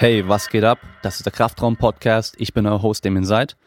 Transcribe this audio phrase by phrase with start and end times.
[0.00, 0.78] Hey, was geht ab?
[1.02, 2.34] Das ist der Kraftraum-Podcast.
[2.38, 3.58] Ich bin euer Host, Damien Seid.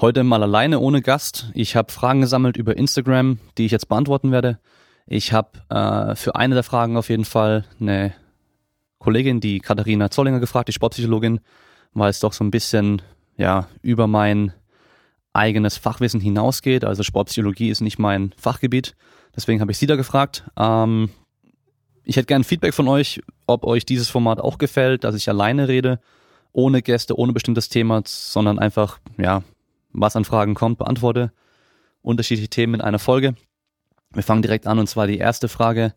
[0.00, 1.50] Heute mal alleine, ohne Gast.
[1.52, 4.60] Ich habe Fragen gesammelt über Instagram, die ich jetzt beantworten werde.
[5.06, 8.14] Ich habe äh, für eine der Fragen auf jeden Fall eine
[8.98, 11.40] Kollegin, die Katharina Zollinger, gefragt, die Sportpsychologin,
[11.92, 13.02] weil es doch so ein bisschen
[13.36, 14.54] ja über mein
[15.34, 16.82] eigenes Fachwissen hinausgeht.
[16.82, 18.96] Also Sportpsychologie ist nicht mein Fachgebiet.
[19.36, 20.44] Deswegen habe ich sie da gefragt.
[20.56, 21.10] Ähm,
[22.08, 25.68] ich hätte gern Feedback von euch, ob euch dieses Format auch gefällt, dass ich alleine
[25.68, 26.00] rede,
[26.52, 29.42] ohne Gäste, ohne bestimmtes Thema, sondern einfach, ja,
[29.92, 31.32] was an Fragen kommt, beantworte.
[32.00, 33.34] Unterschiedliche Themen in einer Folge.
[34.14, 35.94] Wir fangen direkt an und zwar die erste Frage.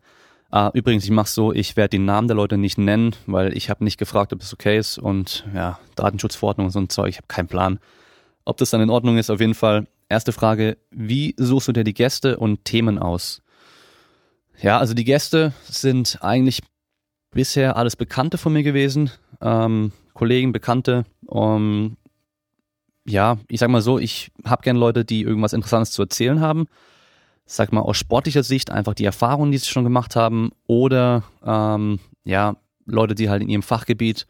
[0.54, 3.70] Uh, übrigens, ich mache so, ich werde die Namen der Leute nicht nennen, weil ich
[3.70, 7.16] habe nicht gefragt, ob das okay ist und ja, Datenschutzverordnung und so ein Zeug, ich
[7.16, 7.78] habe keinen Plan.
[8.44, 9.86] Ob das dann in Ordnung ist, auf jeden Fall.
[10.10, 13.40] Erste Frage, wie suchst du dir die Gäste und Themen aus?
[14.62, 16.62] Ja, also die Gäste sind eigentlich
[17.32, 19.10] bisher alles Bekannte von mir gewesen,
[19.40, 21.04] ähm, Kollegen, Bekannte.
[21.26, 21.96] Um,
[23.04, 26.68] ja, ich sag mal so, ich habe gern Leute, die irgendwas Interessantes zu erzählen haben.
[27.44, 31.98] Sag mal aus sportlicher Sicht einfach die Erfahrungen, die sie schon gemacht haben, oder ähm,
[32.22, 32.54] ja,
[32.86, 34.28] Leute, die halt in ihrem Fachgebiet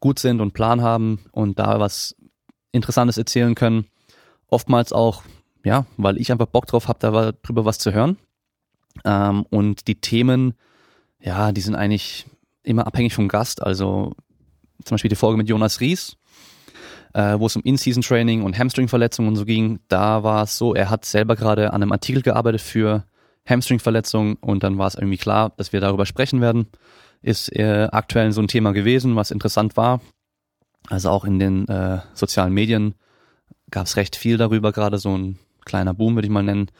[0.00, 2.16] gut sind und Plan haben und da was
[2.72, 3.86] Interessantes erzählen können.
[4.46, 5.22] Oftmals auch,
[5.64, 8.16] ja, weil ich einfach Bock drauf habe, darüber was zu hören.
[9.04, 10.54] Ähm, und die Themen,
[11.20, 12.26] ja, die sind eigentlich
[12.62, 13.62] immer abhängig vom Gast.
[13.62, 14.12] Also
[14.84, 16.16] zum Beispiel die Folge mit Jonas Ries,
[17.12, 19.80] äh, wo es um In-Season-Training und Hamstring-Verletzungen und so ging.
[19.88, 23.04] Da war es so, er hat selber gerade an einem Artikel gearbeitet für
[23.46, 26.66] Hamstring-Verletzungen und dann war es irgendwie klar, dass wir darüber sprechen werden.
[27.22, 30.00] Ist äh, aktuell so ein Thema gewesen, was interessant war.
[30.88, 32.94] Also auch in den äh, sozialen Medien
[33.70, 36.70] gab es recht viel darüber, gerade so ein kleiner Boom, würde ich mal nennen.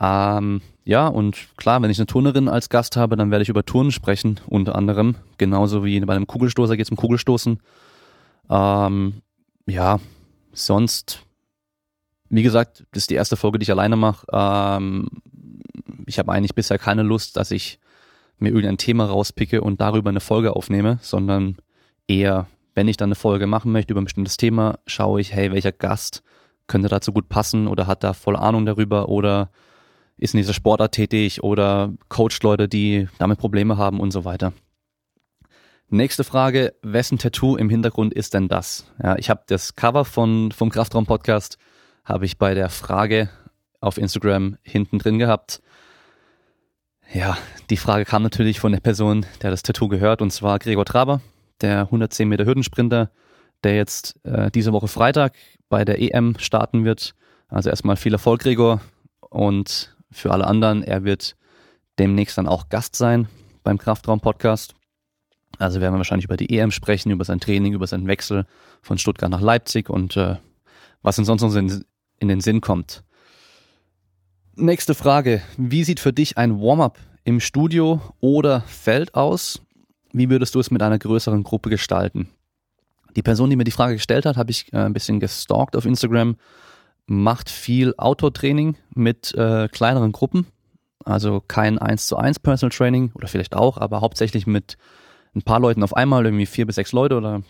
[0.00, 3.62] Ähm, ja, und klar, wenn ich eine Turnerin als Gast habe, dann werde ich über
[3.62, 5.16] Turnen sprechen, unter anderem.
[5.36, 7.60] Genauso wie bei einem Kugelstoßer geht es um Kugelstoßen.
[8.48, 9.20] Ähm,
[9.66, 10.00] ja,
[10.54, 11.26] sonst,
[12.30, 14.26] wie gesagt, das ist die erste Folge, die ich alleine mache.
[14.32, 15.08] Ähm,
[16.06, 17.80] ich habe eigentlich bisher keine Lust, dass ich
[18.38, 21.58] mir irgendein Thema rauspicke und darüber eine Folge aufnehme, sondern
[22.06, 25.52] eher, wenn ich dann eine Folge machen möchte über ein bestimmtes Thema, schaue ich, hey,
[25.52, 26.22] welcher Gast
[26.66, 29.50] könnte dazu gut passen oder hat da voll Ahnung darüber oder
[30.18, 34.52] ist in dieser Sportart tätig oder coacht Leute, die damit Probleme haben und so weiter.
[35.90, 38.92] Nächste Frage, wessen Tattoo im Hintergrund ist denn das?
[39.02, 41.56] Ja, ich habe das Cover von vom Kraftraum Podcast
[42.04, 43.30] habe ich bei der Frage
[43.80, 45.62] auf Instagram hinten drin gehabt.
[47.12, 47.38] Ja,
[47.70, 51.22] die Frage kam natürlich von der Person, der das Tattoo gehört, und zwar Gregor Traber,
[51.60, 53.10] der 110 Meter Hürdensprinter,
[53.64, 55.34] der jetzt äh, diese Woche Freitag
[55.68, 57.14] bei der EM starten wird.
[57.48, 58.82] Also erstmal viel Erfolg, Gregor,
[59.30, 60.82] und für alle anderen.
[60.82, 61.36] Er wird
[61.98, 63.28] demnächst dann auch Gast sein
[63.62, 64.74] beim Kraftraum-Podcast.
[65.58, 68.46] Also werden wir wahrscheinlich über die EM sprechen, über sein Training, über seinen Wechsel
[68.82, 70.36] von Stuttgart nach Leipzig und äh,
[71.02, 71.84] was uns sonst noch in,
[72.18, 73.02] in den Sinn kommt.
[74.54, 75.42] Nächste Frage.
[75.56, 79.62] Wie sieht für dich ein Warm-up im Studio oder Feld aus?
[80.12, 82.28] Wie würdest du es mit einer größeren Gruppe gestalten?
[83.16, 85.84] Die Person, die mir die Frage gestellt hat, habe ich äh, ein bisschen gestalkt auf
[85.84, 86.36] Instagram
[87.08, 90.46] macht viel Outdoor-Training mit äh, kleineren Gruppen.
[91.04, 94.76] Also kein 1 zu 1 Personal Training oder vielleicht auch, aber hauptsächlich mit
[95.34, 97.42] ein paar Leuten auf einmal, irgendwie vier bis sechs Leute oder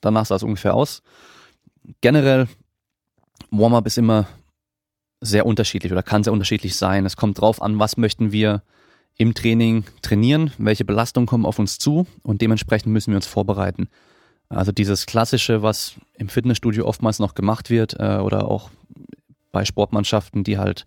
[0.00, 1.02] danach sah es ungefähr aus.
[2.00, 2.48] Generell,
[3.50, 4.26] Warm-up ist immer
[5.20, 7.06] sehr unterschiedlich oder kann sehr unterschiedlich sein.
[7.06, 8.62] Es kommt drauf an, was möchten wir
[9.16, 13.88] im Training trainieren, welche Belastungen kommen auf uns zu und dementsprechend müssen wir uns vorbereiten.
[14.50, 18.70] Also dieses Klassische, was im Fitnessstudio oftmals noch gemacht wird äh, oder auch
[19.52, 20.86] bei Sportmannschaften, die halt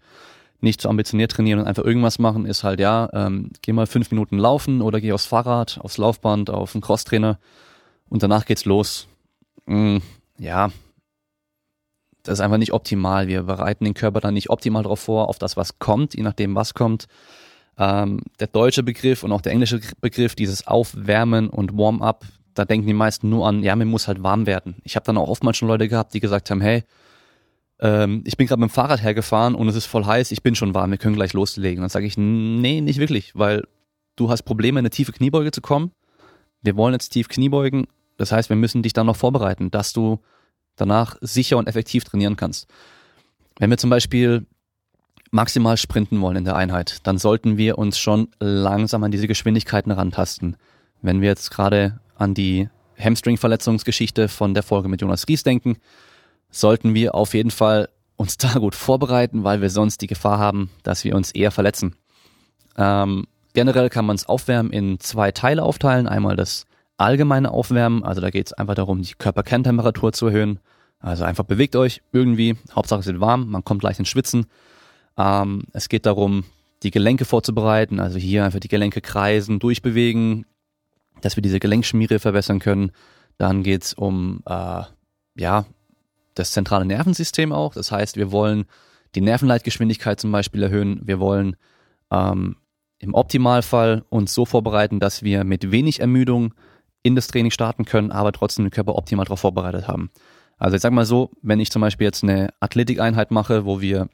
[0.60, 4.12] nicht so ambitioniert trainieren und einfach irgendwas machen, ist halt, ja, ähm, geh mal fünf
[4.12, 7.40] Minuten laufen oder geh aufs Fahrrad, aufs Laufband, auf einen Crosstrainer
[8.10, 9.08] und danach geht's los.
[9.66, 9.98] Mm,
[10.38, 10.70] ja,
[12.24, 13.28] das ist einfach nicht optimal.
[13.28, 16.56] Wir bereiten den Körper dann nicht optimal darauf vor, auf das, was kommt, je nachdem,
[16.56, 17.08] was kommt.
[17.78, 22.88] Ähm, der deutsche Begriff und auch der englische Begriff, dieses Aufwärmen und Warm-up, da denken
[22.88, 24.76] die meisten nur an, ja, mir muss halt warm werden.
[24.84, 26.84] Ich habe dann auch oftmals schon Leute gehabt, die gesagt haben, hey,
[27.80, 30.56] ähm, ich bin gerade mit dem Fahrrad hergefahren und es ist voll heiß, ich bin
[30.56, 31.82] schon warm, wir können gleich loslegen.
[31.82, 33.64] Dann sage ich, nee, nicht wirklich, weil
[34.16, 35.92] du hast Probleme, in eine tiefe Kniebeuge zu kommen.
[36.62, 37.88] Wir wollen jetzt tief Kniebeugen.
[38.18, 40.20] Das heißt, wir müssen dich dann noch vorbereiten, dass du
[40.76, 42.68] danach sicher und effektiv trainieren kannst.
[43.60, 44.46] Wenn wir zum Beispiel
[45.32, 49.92] maximal sprinten wollen in der Einheit, dann sollten wir uns schon langsam an diese Geschwindigkeiten
[49.92, 50.58] rantasten.
[51.02, 55.78] Wenn wir jetzt gerade an die Hamstring-Verletzungsgeschichte von der Folge mit Jonas Ries denken,
[56.50, 60.70] sollten wir auf jeden Fall uns da gut vorbereiten, weil wir sonst die Gefahr haben,
[60.84, 61.96] dass wir uns eher verletzen.
[62.78, 66.08] Ähm, generell kann man es aufwärmen in zwei Teile aufteilen.
[66.08, 66.66] Einmal das
[66.98, 70.60] allgemeine Aufwärmen, also da geht es einfach darum, die Körperkerntemperatur zu erhöhen.
[71.00, 74.46] Also einfach bewegt euch irgendwie, Hauptsache es wird warm, man kommt leicht ins Schwitzen.
[75.18, 76.46] Ähm, es geht darum,
[76.84, 80.46] die Gelenke vorzubereiten, also hier einfach die Gelenke kreisen, durchbewegen,
[81.24, 82.92] dass wir diese Gelenkschmiere verbessern können.
[83.38, 84.84] Dann geht's um äh,
[85.36, 85.66] ja
[86.36, 87.74] das zentrale Nervensystem auch.
[87.74, 88.66] Das heißt, wir wollen
[89.16, 91.02] die Nervenleitgeschwindigkeit zum Beispiel erhöhen.
[91.04, 91.56] Wir wollen
[92.12, 92.58] ähm,
[93.00, 96.54] im Optimalfall uns so vorbereiten, dass wir mit wenig Ermüdung
[97.04, 100.10] in das Training starten können, aber trotzdem den Körper optimal darauf vorbereitet haben.
[100.58, 104.10] Also ich sag mal so, wenn ich zum Beispiel jetzt eine Athletikeinheit mache, wo wir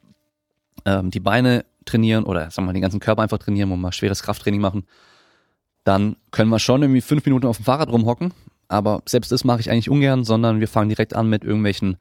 [0.85, 3.81] ähm, die Beine trainieren oder sagen wir mal den ganzen Körper einfach trainieren, wo wir
[3.81, 4.85] mal schweres Krafttraining machen,
[5.89, 8.31] dann können wir schon irgendwie fünf Minuten auf dem Fahrrad rumhocken.
[8.67, 11.97] Aber selbst das mache ich eigentlich ungern, sondern wir fangen direkt an mit irgendwelchen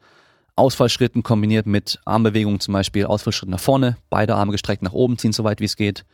[0.57, 5.33] Ausfallschritten kombiniert mit Armbewegungen zum Beispiel, Ausfallschritt nach vorne, beide Arme gestreckt nach oben ziehen,
[5.33, 6.05] so weit wie es geht.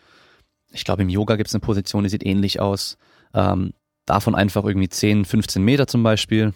[0.70, 2.96] Ich glaube, im Yoga gibt es eine Position, die sieht ähnlich aus.
[3.34, 3.72] Ähm,
[4.06, 6.54] davon einfach irgendwie 10, 15 Meter zum Beispiel.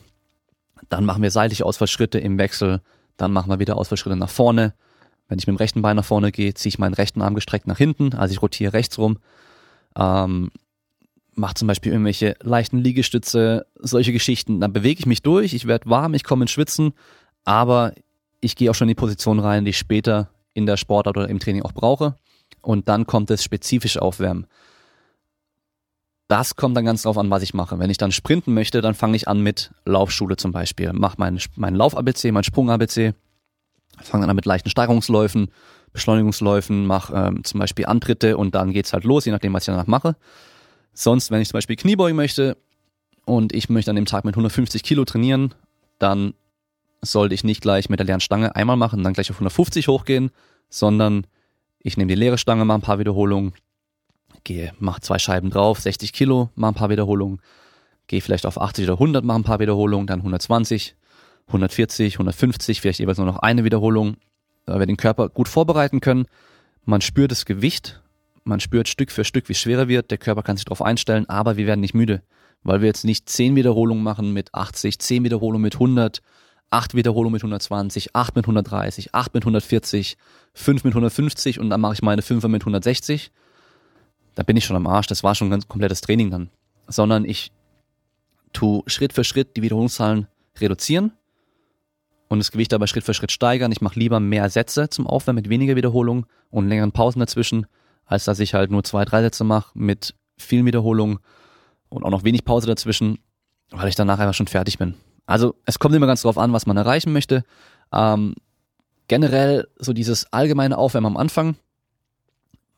[0.88, 2.80] Dann machen wir seitliche Ausfallschritte im Wechsel.
[3.16, 4.72] Dann machen wir wieder Ausfallschritte nach vorne.
[5.26, 7.66] Wenn ich mit dem rechten Bein nach vorne gehe, ziehe ich meinen rechten Arm gestreckt
[7.66, 9.18] nach hinten, also ich rotiere rechts rum.
[9.96, 10.52] Ähm,
[11.38, 14.60] mache zum Beispiel irgendwelche leichten Liegestütze, solche Geschichten.
[14.60, 16.92] Dann bewege ich mich durch, ich werde warm, ich komme ins Schwitzen,
[17.44, 17.92] aber
[18.40, 21.28] ich gehe auch schon in die Position rein, die ich später in der Sportart oder
[21.28, 22.16] im Training auch brauche.
[22.60, 24.46] Und dann kommt das spezifische Aufwärmen.
[26.26, 27.78] Das kommt dann ganz drauf an, was ich mache.
[27.78, 30.92] Wenn ich dann sprinten möchte, dann fange ich an mit Laufschule zum Beispiel.
[30.92, 33.14] Mach meinen mein Lauf-ABC, mein Sprung-ABC,
[34.02, 35.50] fange dann an mit leichten Steigerungsläufen,
[35.92, 39.72] Beschleunigungsläufen, mach ähm, zum Beispiel Antritte und dann geht's halt los, je nachdem, was ich
[39.72, 40.16] danach mache.
[41.00, 42.56] Sonst, wenn ich zum Beispiel Kniebeugen möchte
[43.24, 45.54] und ich möchte an dem Tag mit 150 Kilo trainieren,
[46.00, 46.34] dann
[47.02, 50.32] sollte ich nicht gleich mit der leeren Stange einmal machen, dann gleich auf 150 hochgehen,
[50.68, 51.24] sondern
[51.78, 53.52] ich nehme die leere Stange, mache ein paar Wiederholungen,
[54.42, 57.40] gehe, mache zwei Scheiben drauf, 60 Kilo, mache ein paar Wiederholungen,
[58.08, 60.96] gehe vielleicht auf 80 oder 100, mache ein paar Wiederholungen, dann 120,
[61.46, 64.16] 140, 150, vielleicht jeweils nur noch eine Wiederholung,
[64.66, 66.26] da wir den Körper gut vorbereiten können.
[66.84, 68.02] Man spürt das Gewicht,
[68.48, 70.10] man spürt Stück für Stück, wie schwerer wird.
[70.10, 72.22] Der Körper kann sich darauf einstellen, aber wir werden nicht müde,
[72.62, 76.22] weil wir jetzt nicht 10 Wiederholungen machen mit 80, 10 Wiederholungen mit 100,
[76.70, 80.16] 8 Wiederholungen mit 120, 8 mit 130, 8 mit 140,
[80.54, 83.30] 5 mit 150 und dann mache ich meine 5 mit 160.
[84.34, 85.06] Da bin ich schon am Arsch.
[85.06, 86.50] Das war schon ein ganz komplettes Training dann.
[86.86, 87.52] Sondern ich
[88.52, 90.26] tu Schritt für Schritt die Wiederholungszahlen
[90.58, 91.12] reduzieren
[92.28, 93.72] und das Gewicht dabei Schritt für Schritt steigern.
[93.72, 97.66] Ich mache lieber mehr Sätze zum Aufwärmen mit weniger Wiederholungen und längeren Pausen dazwischen
[98.08, 101.18] als dass ich halt nur zwei, drei Sätze mache mit vielen Wiederholungen
[101.88, 103.18] und auch noch wenig Pause dazwischen,
[103.70, 104.94] weil ich danach einfach schon fertig bin.
[105.26, 107.44] Also es kommt immer ganz drauf an, was man erreichen möchte.
[107.92, 108.34] Ähm,
[109.08, 111.56] generell so dieses allgemeine Aufwärmen am Anfang.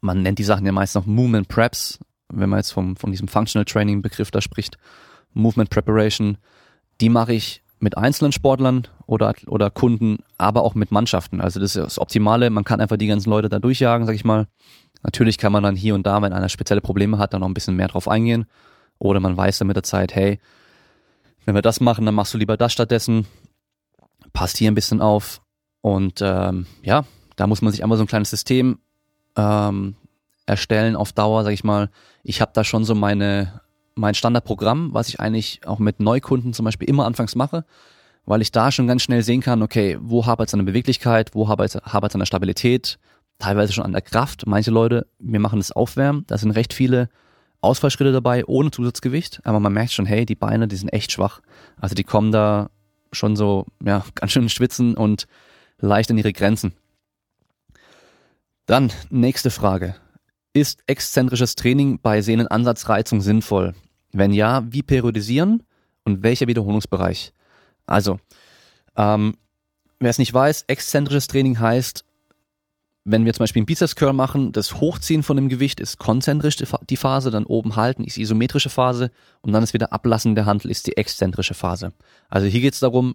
[0.00, 3.28] Man nennt die Sachen ja meist noch Movement Preps, wenn man jetzt vom, von diesem
[3.28, 4.78] Functional Training Begriff da spricht.
[5.32, 6.38] Movement Preparation.
[7.00, 11.40] Die mache ich mit einzelnen Sportlern oder, oder Kunden, aber auch mit Mannschaften.
[11.40, 12.50] Also das ist das Optimale.
[12.50, 14.48] Man kann einfach die ganzen Leute da durchjagen, sag ich mal.
[15.02, 17.54] Natürlich kann man dann hier und da, wenn einer spezielle Probleme hat, dann noch ein
[17.54, 18.46] bisschen mehr drauf eingehen.
[18.98, 20.38] Oder man weiß dann mit der Zeit, hey,
[21.44, 23.26] wenn wir das machen, dann machst du lieber das stattdessen.
[24.32, 25.40] Passt hier ein bisschen auf.
[25.80, 27.04] Und ähm, ja,
[27.36, 28.78] da muss man sich einmal so ein kleines System
[29.36, 29.94] ähm,
[30.44, 31.90] erstellen auf Dauer, sag ich mal.
[32.22, 33.60] Ich habe da schon so meine
[33.94, 37.64] mein Standardprogramm, was ich eigentlich auch mit Neukunden zum Beispiel immer anfangs mache,
[38.24, 41.34] weil ich da schon ganz schnell sehen kann, okay, wo hapert es an der Beweglichkeit,
[41.34, 42.98] wo hapert es an der Stabilität,
[43.40, 44.46] teilweise schon an der Kraft.
[44.46, 47.08] Manche Leute, wir machen das Aufwärmen, da sind recht viele
[47.60, 51.40] Ausfallschritte dabei ohne Zusatzgewicht, aber man merkt schon, hey, die Beine, die sind echt schwach.
[51.78, 52.70] Also die kommen da
[53.12, 55.26] schon so, ja, ganz schön schwitzen und
[55.78, 56.72] leicht an ihre Grenzen.
[58.66, 59.96] Dann nächste Frage.
[60.52, 63.74] Ist exzentrisches Training bei Sehnenansatzreizung sinnvoll?
[64.12, 65.62] Wenn ja, wie periodisieren
[66.04, 67.32] und welcher Wiederholungsbereich?
[67.86, 68.18] Also,
[68.96, 69.36] ähm,
[69.98, 72.04] wer es nicht weiß, exzentrisches Training heißt,
[73.04, 76.56] wenn wir zum Beispiel einen Bizeps Curl machen, das Hochziehen von dem Gewicht ist konzentrisch
[76.88, 80.46] die Phase, dann oben halten ist die isometrische Phase und dann ist wieder Ablassen der
[80.46, 81.92] Handel ist die exzentrische Phase.
[82.28, 83.14] Also hier geht es darum,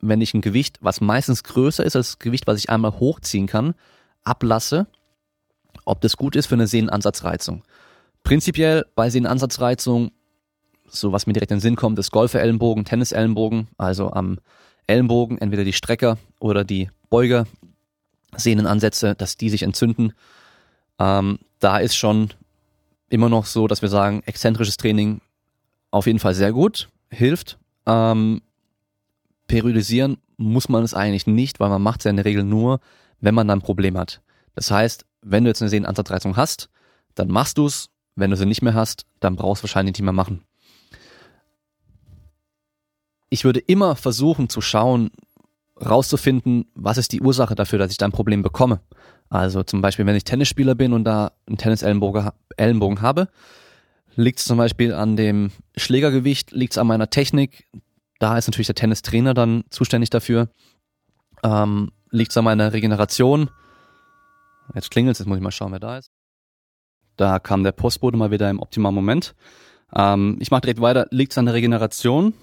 [0.00, 3.46] wenn ich ein Gewicht, was meistens größer ist als das Gewicht, was ich einmal hochziehen
[3.46, 3.74] kann,
[4.24, 4.86] ablasse,
[5.86, 7.62] ob das gut ist für eine Sehnenansatzreizung.
[8.24, 10.10] Prinzipiell bei Sehnenansatzreizung,
[10.86, 14.38] so was mir direkt in den Sinn kommt, ist Golfer-Ellenbogen, Tennis-Ellenbogen, also am
[14.86, 17.46] Ellenbogen entweder die Strecker oder die Beuger
[18.36, 20.12] Sehnenansätze, dass die sich entzünden.
[20.98, 22.30] Ähm, da ist schon
[23.08, 25.20] immer noch so, dass wir sagen, exzentrisches Training
[25.90, 27.58] auf jeden Fall sehr gut, hilft.
[27.86, 28.42] Ähm,
[29.46, 32.80] periodisieren muss man es eigentlich nicht, weil man macht es ja in der Regel nur,
[33.20, 34.20] wenn man dann ein Problem hat.
[34.54, 36.68] Das heißt, wenn du jetzt eine Sehnenansatzreizung hast,
[37.14, 37.90] dann machst du es.
[38.16, 40.44] Wenn du sie nicht mehr hast, dann brauchst du wahrscheinlich nicht mehr machen.
[43.34, 45.10] ich würde immer versuchen zu schauen,
[45.80, 48.80] rauszufinden, was ist die Ursache dafür, dass ich da ein Problem bekomme.
[49.28, 53.28] Also zum Beispiel, wenn ich Tennisspieler bin und da einen Tennisellenbogen Ellenbogen habe,
[54.14, 57.66] liegt es zum Beispiel an dem Schlägergewicht, liegt es an meiner Technik.
[58.20, 60.48] Da ist natürlich der Tennistrainer dann zuständig dafür.
[61.42, 63.50] Ähm, liegt es an meiner Regeneration.
[64.74, 66.10] Jetzt klingelt es, jetzt muss ich mal schauen, wer da ist.
[67.16, 69.34] Da kam der Postbote mal wieder im optimalen Moment.
[69.94, 71.06] Ähm, ich mache direkt weiter.
[71.10, 72.34] Liegt es an der Regeneration?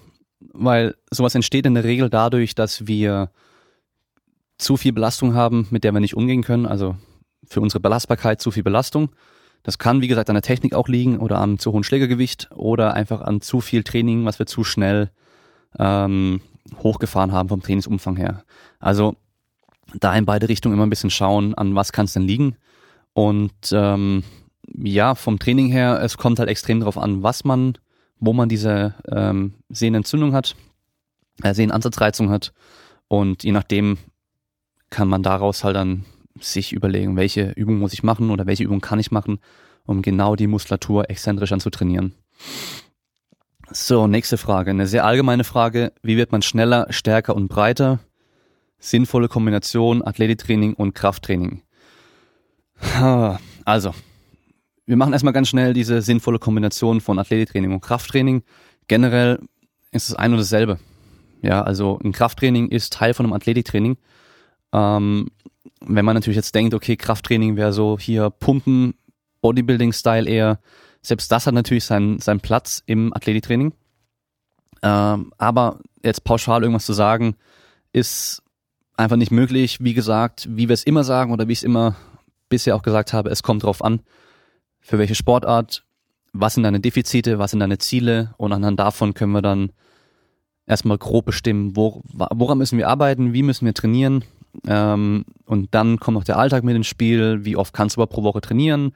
[0.52, 3.30] Weil sowas entsteht in der Regel dadurch, dass wir
[4.58, 6.66] zu viel Belastung haben, mit der wir nicht umgehen können.
[6.66, 6.96] Also
[7.44, 9.10] für unsere Belastbarkeit zu viel Belastung.
[9.62, 12.94] Das kann, wie gesagt, an der Technik auch liegen oder am zu hohen Schlägergewicht oder
[12.94, 15.10] einfach an zu viel Training, was wir zu schnell
[15.78, 16.40] ähm,
[16.82, 18.44] hochgefahren haben vom Trainingsumfang her.
[18.80, 19.14] Also
[19.98, 22.56] da in beide Richtungen immer ein bisschen schauen, an was kann es denn liegen.
[23.12, 24.24] Und ähm,
[24.74, 27.78] ja, vom Training her, es kommt halt extrem darauf an, was man,
[28.22, 30.54] wo man diese ähm, Sehnenentzündung hat,
[31.42, 32.52] äh, Sehnenansatzreizung hat.
[33.08, 33.98] Und je nachdem
[34.90, 36.04] kann man daraus halt dann
[36.40, 39.40] sich überlegen, welche Übung muss ich machen oder welche Übung kann ich machen,
[39.84, 42.14] um genau die Muskulatur exzentrisch anzutrainieren.
[43.70, 44.70] So, nächste Frage.
[44.70, 45.92] Eine sehr allgemeine Frage.
[46.02, 47.98] Wie wird man schneller, stärker und breiter?
[48.78, 51.62] Sinnvolle Kombination Athletiktraining und Krafttraining.
[53.64, 53.94] Also,
[54.86, 58.42] wir machen erstmal ganz schnell diese sinnvolle Kombination von Athletiktraining und Krafttraining.
[58.88, 59.38] Generell
[59.92, 60.78] ist es ein und dasselbe.
[61.42, 63.96] Ja, also ein Krafttraining ist Teil von einem Athletiktraining.
[64.72, 65.28] Ähm,
[65.80, 68.94] wenn man natürlich jetzt denkt, okay, Krafttraining wäre so hier Pumpen,
[69.40, 70.60] Bodybuilding-Style eher,
[71.02, 73.72] selbst das hat natürlich seinen, seinen Platz im Athletiktraining.
[74.82, 77.36] Ähm, aber jetzt pauschal irgendwas zu sagen,
[77.92, 78.42] ist
[78.96, 79.78] einfach nicht möglich.
[79.80, 81.96] Wie gesagt, wie wir es immer sagen oder wie ich es immer
[82.48, 84.00] bisher auch gesagt habe, es kommt drauf an,
[84.82, 85.84] für welche Sportart,
[86.32, 88.34] was sind deine Defizite, was sind deine Ziele?
[88.36, 89.72] Und anhand davon können wir dann
[90.66, 94.24] erstmal grob bestimmen, wo, woran müssen wir arbeiten, wie müssen wir trainieren?
[94.66, 98.10] Ähm, und dann kommt noch der Alltag mit ins Spiel, wie oft kannst du aber
[98.10, 98.92] pro Woche trainieren,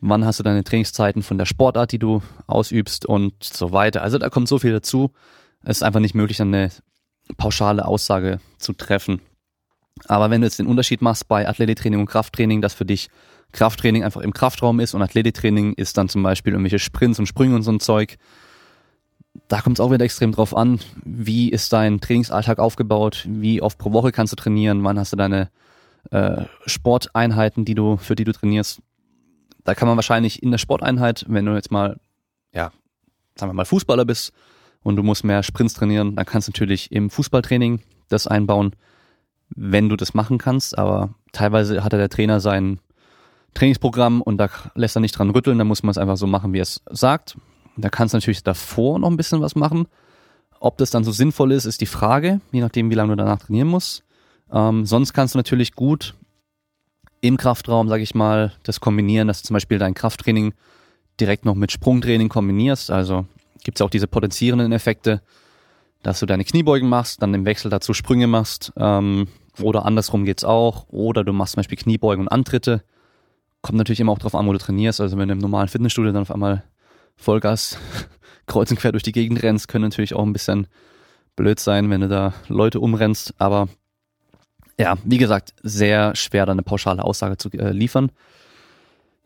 [0.00, 3.06] wann hast du deine Trainingszeiten von der Sportart, die du ausübst?
[3.06, 4.02] Und so weiter.
[4.02, 5.12] Also da kommt so viel dazu.
[5.62, 6.70] Es ist einfach nicht möglich, dann eine
[7.36, 9.20] pauschale Aussage zu treffen.
[10.06, 13.10] Aber wenn du jetzt den Unterschied machst bei Athletiktraining und Krafttraining, dass für dich
[13.52, 17.54] Krafttraining einfach im Kraftraum ist und Athletiktraining ist dann zum Beispiel irgendwelche Sprints und Sprünge
[17.54, 18.16] und so ein Zeug,
[19.48, 23.78] da kommt es auch wieder extrem drauf an, wie ist dein Trainingsalltag aufgebaut, wie oft
[23.78, 25.50] pro Woche kannst du trainieren, wann hast du deine
[26.10, 28.80] äh, Sporteinheiten, die du, für die du trainierst.
[29.64, 32.00] Da kann man wahrscheinlich in der Sporteinheit, wenn du jetzt mal,
[32.52, 32.72] ja,
[33.36, 34.32] sagen wir mal Fußballer bist
[34.82, 38.74] und du musst mehr Sprints trainieren, dann kannst du natürlich im Fußballtraining das einbauen,
[39.50, 42.80] wenn du das machen kannst, aber teilweise hat der Trainer sein
[43.54, 46.52] Trainingsprogramm und da lässt er nicht dran rütteln, da muss man es einfach so machen,
[46.52, 47.36] wie er es sagt.
[47.76, 49.86] Da kannst du natürlich davor noch ein bisschen was machen.
[50.60, 53.40] Ob das dann so sinnvoll ist, ist die Frage, je nachdem, wie lange du danach
[53.40, 54.04] trainieren musst.
[54.52, 56.14] Ähm, sonst kannst du natürlich gut
[57.20, 60.54] im Kraftraum, sage ich mal, das kombinieren, dass du zum Beispiel dein Krafttraining
[61.18, 62.90] direkt noch mit Sprungtraining kombinierst.
[62.90, 63.26] Also
[63.62, 65.22] gibt es auch diese potenzierenden Effekte,
[66.02, 68.72] dass du deine Kniebeugen machst, dann im Wechsel dazu Sprünge machst.
[68.76, 69.28] Ähm,
[69.60, 70.86] oder andersrum geht's auch.
[70.88, 72.82] Oder du machst zum Beispiel Kniebeugen und Antritte.
[73.62, 75.00] Kommt natürlich immer auch drauf an, wo du trainierst.
[75.00, 76.64] Also wenn du im normalen Fitnessstudio dann auf einmal
[77.16, 77.78] Vollgas
[78.46, 80.66] kreuz und quer durch die Gegend rennst, können natürlich auch ein bisschen
[81.36, 83.34] blöd sein, wenn du da Leute umrennst.
[83.38, 83.68] Aber
[84.78, 88.10] ja, wie gesagt, sehr schwer, da eine pauschale Aussage zu äh, liefern.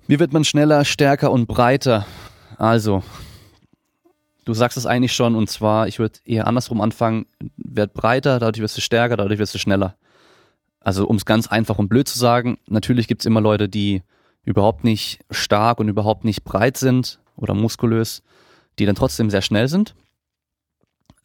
[0.06, 2.06] Wie wird man schneller, stärker und breiter?
[2.58, 3.02] Also,
[4.44, 7.26] du sagst es eigentlich schon, und zwar, ich würde eher andersrum anfangen,
[7.56, 9.96] werd breiter, dadurch wirst du stärker, dadurch wirst du schneller.
[10.80, 14.02] Also, um es ganz einfach und blöd zu sagen, natürlich gibt's immer Leute, die
[14.44, 18.22] überhaupt nicht stark und überhaupt nicht breit sind oder muskulös,
[18.78, 19.94] die dann trotzdem sehr schnell sind.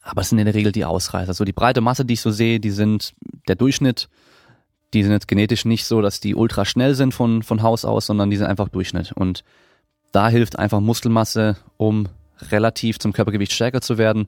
[0.02, 1.30] Aber es sind in der Regel die Ausreißer.
[1.30, 3.14] Also die breite Masse, die ich so sehe, die sind
[3.48, 4.10] der Durchschnitt.
[4.94, 8.08] Die sind jetzt genetisch nicht so, dass die ultra schnell sind von, von Haus aus,
[8.08, 9.12] sondern die sind einfach Durchschnitt.
[9.12, 9.44] Und
[10.12, 12.08] da hilft einfach Muskelmasse, um
[12.50, 14.28] relativ zum Körpergewicht stärker zu werden.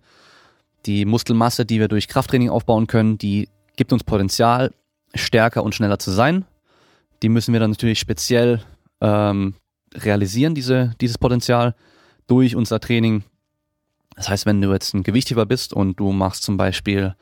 [0.86, 4.74] Die Muskelmasse, die wir durch Krafttraining aufbauen können, die gibt uns Potenzial,
[5.16, 6.46] stärker und schneller zu sein.
[7.24, 8.62] Die müssen wir dann natürlich speziell
[9.02, 9.56] ähm,
[9.94, 11.76] realisieren, diese, dieses Potenzial
[12.28, 13.24] durch unser Training.
[14.16, 17.16] Das heißt, wenn du jetzt ein Gewichtheber bist und du machst zum Beispiel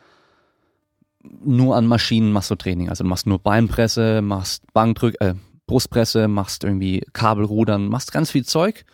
[1.22, 5.36] nur an Maschinen machst du Training, also du machst nur Beinpresse, machst Bankdrück, äh,
[5.68, 8.86] Brustpresse, machst irgendwie Kabelrudern, machst ganz viel Zeug,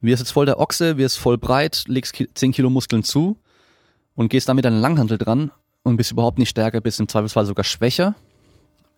[0.00, 3.38] wirst jetzt voll der Ochse, wirst voll breit, legst 10 Kilo Muskeln zu
[4.14, 7.46] und gehst damit an den Langhantel dran und bist überhaupt nicht stärker, bist im Zweifelsfall
[7.46, 8.14] sogar schwächer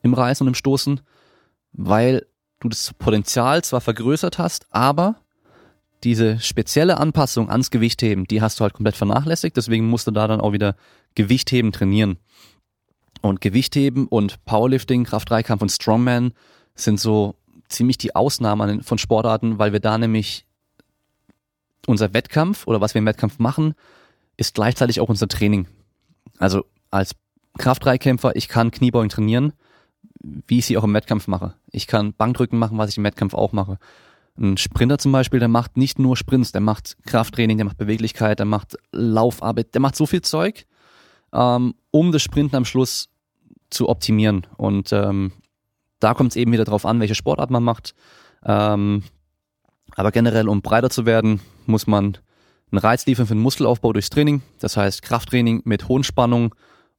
[0.03, 1.01] im Reißen und im Stoßen,
[1.73, 2.27] weil
[2.61, 5.17] du das Potenzial zwar vergrößert hast, aber
[6.05, 10.29] diese spezielle Anpassung ans Gewichtheben, die hast du halt komplett vernachlässigt, deswegen musst du da
[10.29, 10.77] dann auch wieder
[11.15, 12.19] Gewichtheben trainieren.
[13.21, 16.33] Und Gewichtheben und Powerlifting, Kraft-3-Kampf und Strongman
[16.77, 17.35] sind so
[17.69, 20.47] ziemlich die Ausnahmen von Sportarten, weil wir da nämlich
[21.87, 23.75] unser Wettkampf oder was wir im Wettkampf machen,
[24.37, 25.67] ist gleichzeitig auch unser Training.
[26.39, 27.17] Also als
[27.59, 29.53] Kraft-3-Kämpfer, ich kann Kniebeugen trainieren,
[30.21, 31.55] wie ich sie auch im Wettkampf mache.
[31.71, 33.79] Ich kann Bankdrücken machen, was ich im Wettkampf auch mache.
[34.39, 38.39] Ein Sprinter zum Beispiel, der macht nicht nur Sprints, der macht Krafttraining, der macht Beweglichkeit,
[38.39, 40.67] der macht Laufarbeit, der macht so viel Zeug,
[41.33, 43.09] ähm, um das Sprinten am Schluss
[43.71, 44.47] zu optimieren.
[44.57, 45.33] Und ähm,
[45.99, 47.95] da kommt es eben wieder drauf an, welche Sportart man macht.
[48.45, 49.03] Ähm,
[49.97, 52.19] aber generell, um breiter zu werden, muss man
[52.71, 54.43] einen Reiz liefern für den Muskelaufbau durchs Training.
[54.61, 56.51] Das heißt Krafttraining mit hohen Spannungen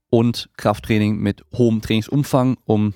[0.10, 2.94] und Krafttraining mit hohem Trainingsumfang, um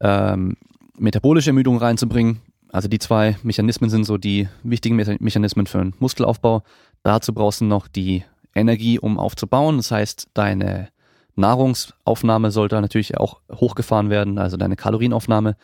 [0.00, 0.56] ähm,
[0.98, 2.40] metabolische Ermüdung reinzubringen,
[2.72, 6.62] also die zwei Mechanismen sind so die wichtigen Mechanismen für den Muskelaufbau.
[7.02, 9.76] Dazu brauchst du noch die Energie, um aufzubauen.
[9.76, 10.88] Das heißt, deine
[11.36, 15.56] Nahrungsaufnahme sollte natürlich auch hochgefahren werden, also deine Kalorienaufnahme.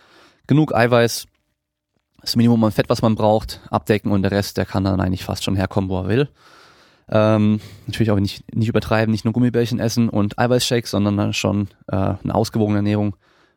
[0.47, 1.27] Genug Eiweiß,
[2.21, 5.25] das Minimum an Fett, was man braucht, abdecken und der Rest, der kann dann eigentlich
[5.25, 6.29] fast schon herkommen, wo er will.
[7.09, 11.97] Ähm, natürlich auch nicht, nicht übertreiben, nicht nur Gummibärchen essen und Eiweißshakes, sondern schon äh,
[11.97, 13.15] eine ausgewogene Ernährung.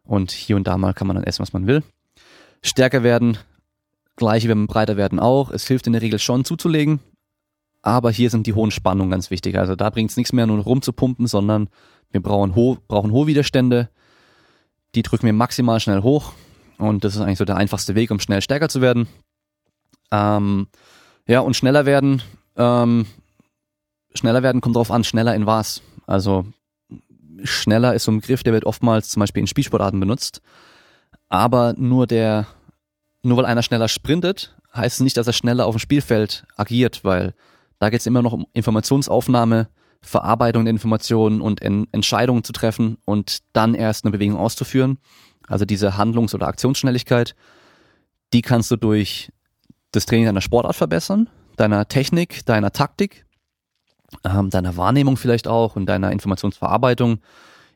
[0.10, 1.84] Und hier und da mal kann man dann essen, was man will
[2.62, 3.38] stärker werden.
[4.16, 5.50] Gleiche, wenn man breiter werden auch.
[5.52, 7.00] Es hilft in der Regel schon zuzulegen.
[7.82, 9.58] Aber hier sind die hohen Spannungen ganz wichtig.
[9.58, 11.70] Also da bringt es nichts mehr, nur rumzupumpen, sondern
[12.12, 13.90] wir brauchen, ho brauchen hohe Widerstände.
[14.96, 16.34] Die drücken wir maximal schnell hoch.
[16.78, 19.08] Und das ist eigentlich so der einfachste Weg, um schnell stärker zu werden.
[20.12, 20.68] Ähm,
[21.28, 22.22] ja, und schneller werden.
[22.58, 23.06] Ähm,
[24.14, 25.82] schneller werden kommt drauf an, schneller in was.
[26.08, 26.46] Also
[27.44, 30.42] schneller ist so ein Begriff, der wird oftmals zum Beispiel in Spielsportarten benutzt.
[31.28, 32.48] Aber nur der,
[33.24, 37.04] nur weil einer schneller sprintet, heißt es nicht, dass er schneller auf dem Spielfeld agiert,
[37.04, 37.34] weil
[37.80, 39.70] da geht es immer noch um Informationsaufnahme,
[40.02, 44.98] Verarbeitung der Informationen und en Entscheidungen zu treffen und dann erst eine Bewegung auszuführen.
[45.48, 47.36] Also diese Handlungs- oder Aktionsschnelligkeit,
[48.34, 49.32] die kannst du durch
[49.92, 53.26] das Training deiner Sportart verbessern, deiner Technik, deiner Taktik,
[54.24, 57.20] ähm, deiner Wahrnehmung vielleicht auch und deiner Informationsverarbeitung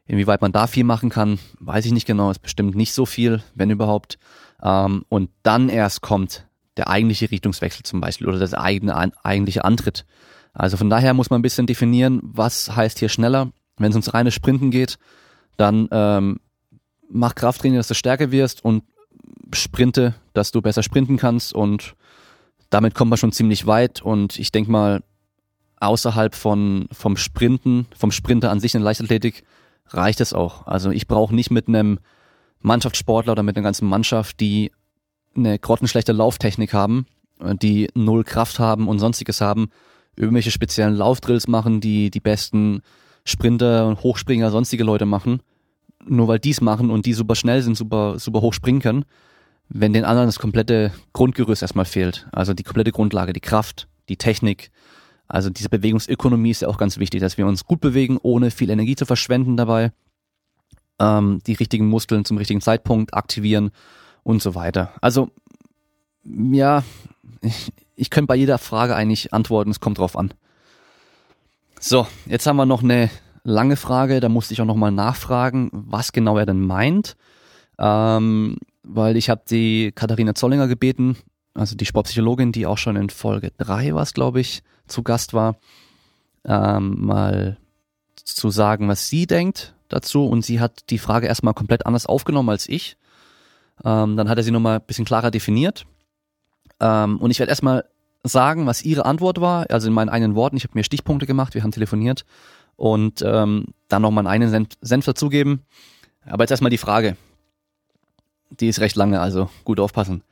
[0.06, 2.30] Inwieweit man da viel machen kann, weiß ich nicht genau.
[2.30, 4.18] Ist bestimmt nicht so viel, wenn überhaupt.
[4.62, 10.06] Ähm, und dann erst kommt der eigentliche Richtungswechsel zum Beispiel oder das eigene, eigentliche Antritt.
[10.54, 13.52] Also von daher muss man ein bisschen definieren, was heißt hier schneller.
[13.78, 14.98] Wenn es ums reine Sprinten geht,
[15.56, 16.40] dann ähm,
[17.10, 18.84] mach Krafttraining, dass du stärker wirst und
[19.54, 21.96] sprinte, dass du besser sprinten kannst und
[22.70, 25.04] damit kommt man schon ziemlich weit und ich denke mal,
[25.84, 29.44] außerhalb von, vom Sprinten, vom Sprinter an sich in der Leichtathletik
[29.88, 30.66] reicht es auch.
[30.66, 32.00] Also ich brauche nicht mit einem
[32.62, 34.72] Mannschaftssportler oder mit einer ganzen Mannschaft, die
[35.36, 37.06] eine grottenschlechte Lauftechnik haben,
[37.40, 39.70] die null Kraft haben und sonstiges haben,
[40.16, 42.82] irgendwelche speziellen Laufdrills machen, die die besten
[43.26, 45.42] Sprinter und Hochspringer, sonstige Leute machen,
[46.06, 49.06] nur weil die's machen und die super schnell sind, super, super hoch springen können,
[49.70, 52.28] wenn den anderen das komplette Grundgerüst erstmal fehlt.
[52.32, 54.72] Also die komplette Grundlage, die Kraft, die Technik,
[55.34, 58.70] also diese Bewegungsökonomie ist ja auch ganz wichtig, dass wir uns gut bewegen, ohne viel
[58.70, 59.92] Energie zu verschwenden dabei.
[61.00, 63.72] Ähm, die richtigen Muskeln zum richtigen Zeitpunkt aktivieren
[64.22, 64.92] und so weiter.
[65.02, 65.32] Also
[66.24, 66.84] ja,
[67.42, 70.36] ich, ich könnte bei jeder Frage eigentlich antworten, es kommt drauf an.
[71.80, 73.10] So, jetzt haben wir noch eine
[73.44, 77.16] lange Frage, da musste ich auch nochmal nachfragen, was genau er denn meint.
[77.80, 81.18] Ähm, weil ich habe die Katharina Zollinger gebeten,
[81.54, 85.58] also die Sportpsychologin, die auch schon in Folge 3 war, glaube ich, zu Gast war,
[86.46, 87.58] ähm, mal
[88.16, 90.26] zu sagen, was sie denkt dazu.
[90.26, 92.98] Und sie hat die Frage erstmal komplett anders aufgenommen als ich.
[93.84, 95.86] Ähm, dann hat er sie nochmal ein bisschen klarer definiert.
[96.80, 97.86] Ähm, und ich werde erstmal
[98.24, 100.58] sagen, was ihre Antwort war, also in meinen eigenen Worten.
[100.58, 102.26] Ich habe mir Stichpunkte gemacht, wir haben telefoniert
[102.76, 105.62] und ähm, dann noch meinen eigenen Senf dazugeben.
[106.26, 107.18] Aber jetzt erstmal die Frage.
[108.50, 110.24] Die ist recht lange, also gut aufpassen.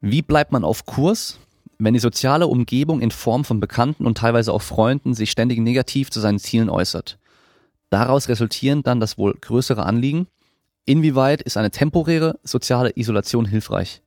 [0.00, 1.40] Wie bleibt man auf Kurs,
[1.78, 6.10] wenn die soziale Umgebung in Form von Bekannten und teilweise auch Freunden sich ständig negativ
[6.10, 7.18] zu seinen Zielen äußert?
[7.90, 10.28] Daraus resultieren dann das wohl größere Anliegen.
[10.84, 14.02] Inwieweit ist eine temporäre soziale Isolation hilfreich?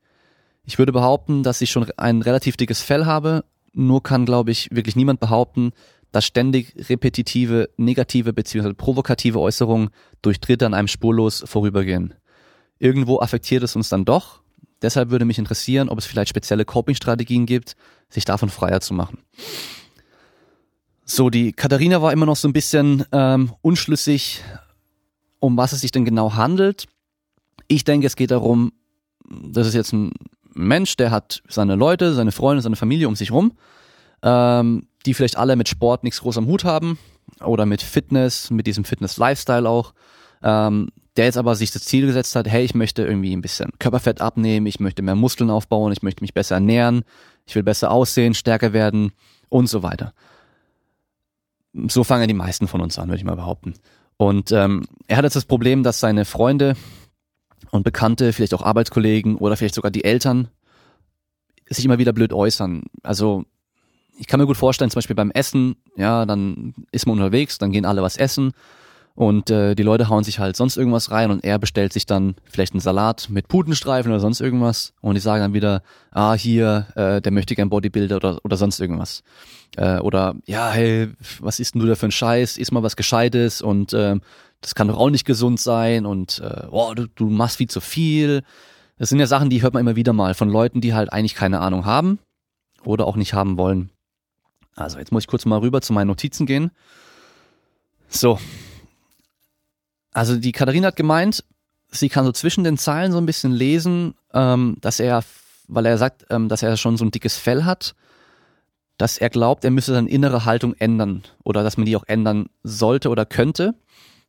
[0.64, 4.70] Ich würde behaupten, dass ich schon ein relativ dickes Fell habe, nur kann, glaube ich,
[4.70, 5.72] wirklich niemand behaupten,
[6.10, 8.72] dass ständig repetitive, negative bzw.
[8.72, 9.90] provokative Äußerungen
[10.22, 12.14] durch Dritte an einem spurlos vorübergehen.
[12.78, 14.42] Irgendwo affektiert es uns dann doch
[14.82, 17.76] Deshalb würde mich interessieren, ob es vielleicht spezielle Coping-Strategien gibt,
[18.08, 19.18] sich davon freier zu machen.
[21.04, 24.42] So, die Katharina war immer noch so ein bisschen ähm, unschlüssig,
[25.40, 26.86] um was es sich denn genau handelt.
[27.68, 28.72] Ich denke, es geht darum,
[29.28, 30.12] das ist jetzt ein
[30.54, 33.52] Mensch, der hat seine Leute, seine Freunde, seine Familie um sich rum,
[34.22, 36.98] ähm, die vielleicht alle mit Sport nichts groß am Hut haben
[37.40, 39.94] oder mit Fitness, mit diesem Fitness-Lifestyle auch,
[40.42, 43.70] ähm, der jetzt aber sich das Ziel gesetzt hat, hey, ich möchte irgendwie ein bisschen
[43.78, 47.04] Körperfett abnehmen, ich möchte mehr Muskeln aufbauen, ich möchte mich besser ernähren,
[47.46, 49.12] ich will besser aussehen, stärker werden
[49.48, 50.14] und so weiter.
[51.88, 53.74] So fangen die meisten von uns an, würde ich mal behaupten.
[54.16, 56.76] Und ähm, er hat jetzt das Problem, dass seine Freunde
[57.70, 60.48] und Bekannte, vielleicht auch Arbeitskollegen oder vielleicht sogar die Eltern
[61.68, 62.84] sich immer wieder blöd äußern.
[63.02, 63.44] Also
[64.18, 67.72] ich kann mir gut vorstellen, zum Beispiel beim Essen, ja, dann ist man unterwegs, dann
[67.72, 68.52] gehen alle was essen
[69.14, 72.34] und äh, die Leute hauen sich halt sonst irgendwas rein und er bestellt sich dann
[72.44, 76.86] vielleicht einen Salat mit Putenstreifen oder sonst irgendwas und die sagen dann wieder, ah, hier,
[76.94, 79.22] äh, der möchte gern Bodybuilder oder, oder sonst irgendwas.
[79.76, 82.56] Äh, oder, ja, hey, was isst denn du da für ein Scheiß?
[82.56, 84.16] Iss mal was Gescheites und äh,
[84.62, 87.80] das kann doch auch nicht gesund sein und äh, oh, du, du machst viel zu
[87.80, 88.42] viel.
[88.98, 91.34] Das sind ja Sachen, die hört man immer wieder mal von Leuten, die halt eigentlich
[91.34, 92.18] keine Ahnung haben
[92.84, 93.90] oder auch nicht haben wollen.
[94.74, 96.70] Also jetzt muss ich kurz mal rüber zu meinen Notizen gehen.
[98.08, 98.38] So,
[100.12, 101.44] also die Katharina hat gemeint,
[101.90, 105.24] sie kann so zwischen den Zeilen so ein bisschen lesen, ähm, dass er,
[105.68, 107.94] weil er sagt, ähm, dass er schon so ein dickes Fell hat,
[108.98, 112.46] dass er glaubt, er müsse seine innere Haltung ändern oder dass man die auch ändern
[112.62, 113.74] sollte oder könnte.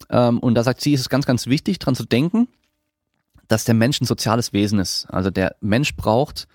[0.10, 2.48] Ähm, und da sagt sie, ist es ganz, ganz wichtig, dran zu denken,
[3.48, 5.06] dass der Mensch ein soziales Wesen ist.
[5.10, 6.48] Also der Mensch braucht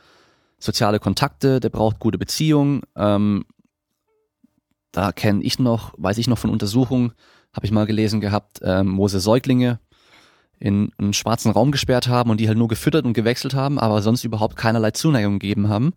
[0.58, 2.82] soziale Kontakte, der braucht gute Beziehungen.
[2.96, 3.44] Ähm,
[4.90, 7.12] da kenne ich noch, weiß ich noch von Untersuchungen,
[7.52, 9.80] habe ich mal gelesen gehabt, ähm, wo sie Säuglinge
[10.58, 14.02] in einen schwarzen Raum gesperrt haben und die halt nur gefüttert und gewechselt haben, aber
[14.02, 15.92] sonst überhaupt keinerlei Zuneigung gegeben haben.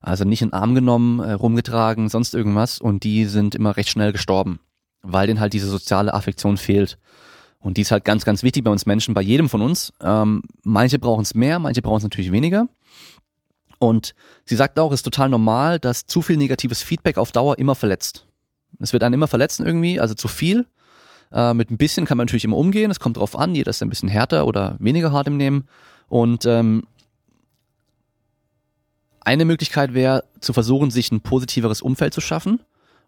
[0.00, 3.88] Also nicht in den Arm genommen, äh, rumgetragen, sonst irgendwas und die sind immer recht
[3.88, 4.60] schnell gestorben,
[5.02, 6.98] weil denen halt diese soziale Affektion fehlt.
[7.58, 9.94] Und die ist halt ganz, ganz wichtig bei uns Menschen, bei jedem von uns.
[10.02, 12.68] Ähm, manche brauchen es mehr, manche brauchen es natürlich weniger.
[13.78, 14.14] Und
[14.44, 17.74] sie sagt auch, es ist total normal, dass zu viel negatives Feedback auf Dauer immer
[17.74, 18.26] verletzt.
[18.80, 20.66] Es wird einen immer verletzen irgendwie, also zu viel.
[21.32, 22.90] Äh, mit ein bisschen kann man natürlich immer umgehen.
[22.90, 25.68] Es kommt drauf an, jeder ist ein bisschen härter oder weniger hart im Nehmen.
[26.08, 26.84] Und ähm,
[29.20, 32.60] eine Möglichkeit wäre, zu versuchen, sich ein positiveres Umfeld zu schaffen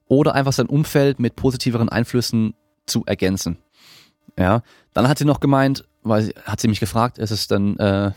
[0.08, 2.54] oder einfach sein Umfeld mit positiveren Einflüssen
[2.86, 3.58] zu ergänzen.
[4.38, 7.76] Ja, dann hat sie noch gemeint, weil sie, hat sie mich gefragt, ist es dann
[7.78, 8.12] äh,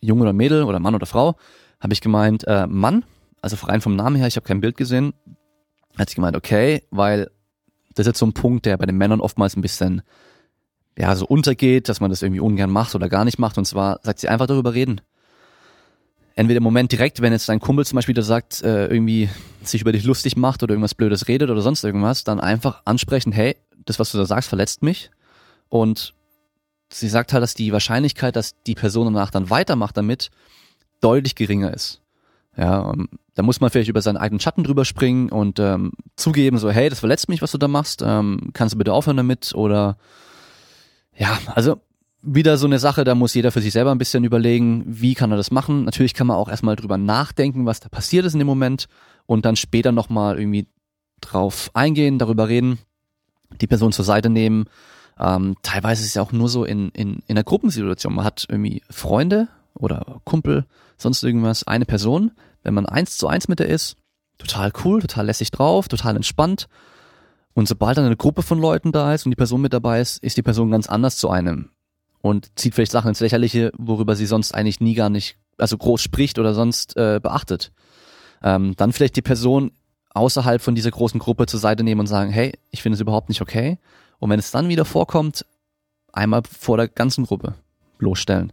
[0.00, 1.36] Junge oder Mädel oder Mann oder Frau?
[1.80, 3.04] Habe ich gemeint, äh, Mann,
[3.40, 5.12] also rein vom Namen her, ich habe kein Bild gesehen.
[5.98, 7.30] Hat sie gemeint, okay, weil
[7.94, 10.02] das ist jetzt so ein Punkt, der bei den Männern oftmals ein bisschen
[10.98, 13.58] ja so untergeht, dass man das irgendwie ungern macht oder gar nicht macht.
[13.58, 15.00] Und zwar sagt sie einfach darüber reden.
[16.36, 19.28] Entweder im Moment direkt, wenn jetzt dein Kumpel zum Beispiel da sagt, äh, irgendwie
[19.62, 23.32] sich über dich lustig macht oder irgendwas Blödes redet oder sonst irgendwas, dann einfach ansprechen,
[23.32, 25.10] hey, das, was du da sagst, verletzt mich.
[25.68, 26.14] Und
[26.90, 30.30] sie sagt halt, dass die Wahrscheinlichkeit, dass die Person danach dann weitermacht damit,
[31.00, 32.00] deutlich geringer ist.
[32.56, 32.92] Ja,
[33.34, 36.88] da muss man vielleicht über seinen eigenen Schatten drüber springen und ähm, zugeben, so, hey,
[36.88, 39.96] das verletzt mich, was du da machst, ähm, kannst du bitte aufhören damit oder
[41.16, 41.80] ja, also
[42.22, 45.30] wieder so eine Sache, da muss jeder für sich selber ein bisschen überlegen, wie kann
[45.30, 45.84] er das machen.
[45.84, 48.86] Natürlich kann man auch erstmal drüber nachdenken, was da passiert ist in dem Moment
[49.26, 50.66] und dann später nochmal irgendwie
[51.20, 52.78] drauf eingehen, darüber reden,
[53.60, 54.66] die Person zur Seite nehmen.
[55.18, 58.14] Ähm, teilweise ist es ja auch nur so in, in, in einer Gruppensituation.
[58.14, 63.48] Man hat irgendwie Freunde oder Kumpel, sonst irgendwas, eine Person, wenn man eins zu eins
[63.48, 63.96] mit der ist,
[64.38, 66.68] total cool, total lässig drauf, total entspannt.
[67.54, 70.22] Und sobald dann eine Gruppe von Leuten da ist und die Person mit dabei ist,
[70.22, 71.70] ist die Person ganz anders zu einem
[72.20, 76.00] und zieht vielleicht Sachen ins Lächerliche, worüber sie sonst eigentlich nie gar nicht, also groß
[76.00, 77.70] spricht oder sonst äh, beachtet.
[78.42, 79.72] Ähm, dann vielleicht die Person
[80.14, 83.28] außerhalb von dieser großen Gruppe zur Seite nehmen und sagen, hey, ich finde es überhaupt
[83.28, 83.78] nicht okay.
[84.20, 85.44] Und wenn es dann wieder vorkommt,
[86.14, 87.54] einmal vor der ganzen Gruppe
[87.98, 88.52] bloßstellen.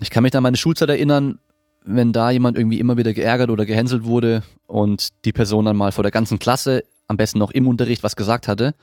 [0.00, 1.38] Ich kann mich an meine Schulzeit erinnern,
[1.84, 5.92] wenn da jemand irgendwie immer wieder geärgert oder gehänselt wurde und die Person dann mal
[5.92, 8.74] vor der ganzen Klasse, am besten noch im Unterricht, was gesagt hatte,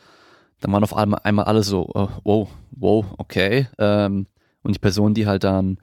[0.60, 3.68] dann waren auf einmal, alle so, oh, wow, wow, okay.
[3.78, 4.28] Ähm,
[4.62, 5.78] und die Person, die halt dann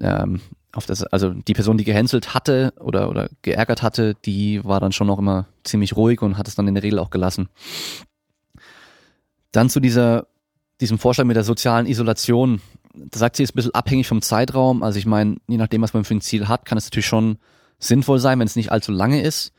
[0.00, 0.40] ähm,
[0.72, 4.92] auf das, also die Person, die gehänselt hatte oder, oder geärgert hatte, die war dann
[4.92, 7.48] schon noch immer ziemlich ruhig und hat es dann in der Regel auch gelassen.
[9.52, 10.26] Dann zu dieser,
[10.80, 12.60] diesem Vorschlag mit der sozialen Isolation
[13.10, 14.82] da sagt sie, ist ein bisschen abhängig vom Zeitraum.
[14.82, 17.38] Also ich meine, je nachdem, was man für ein Ziel hat, kann es natürlich schon
[17.78, 19.52] sinnvoll sein, wenn es nicht allzu lange ist.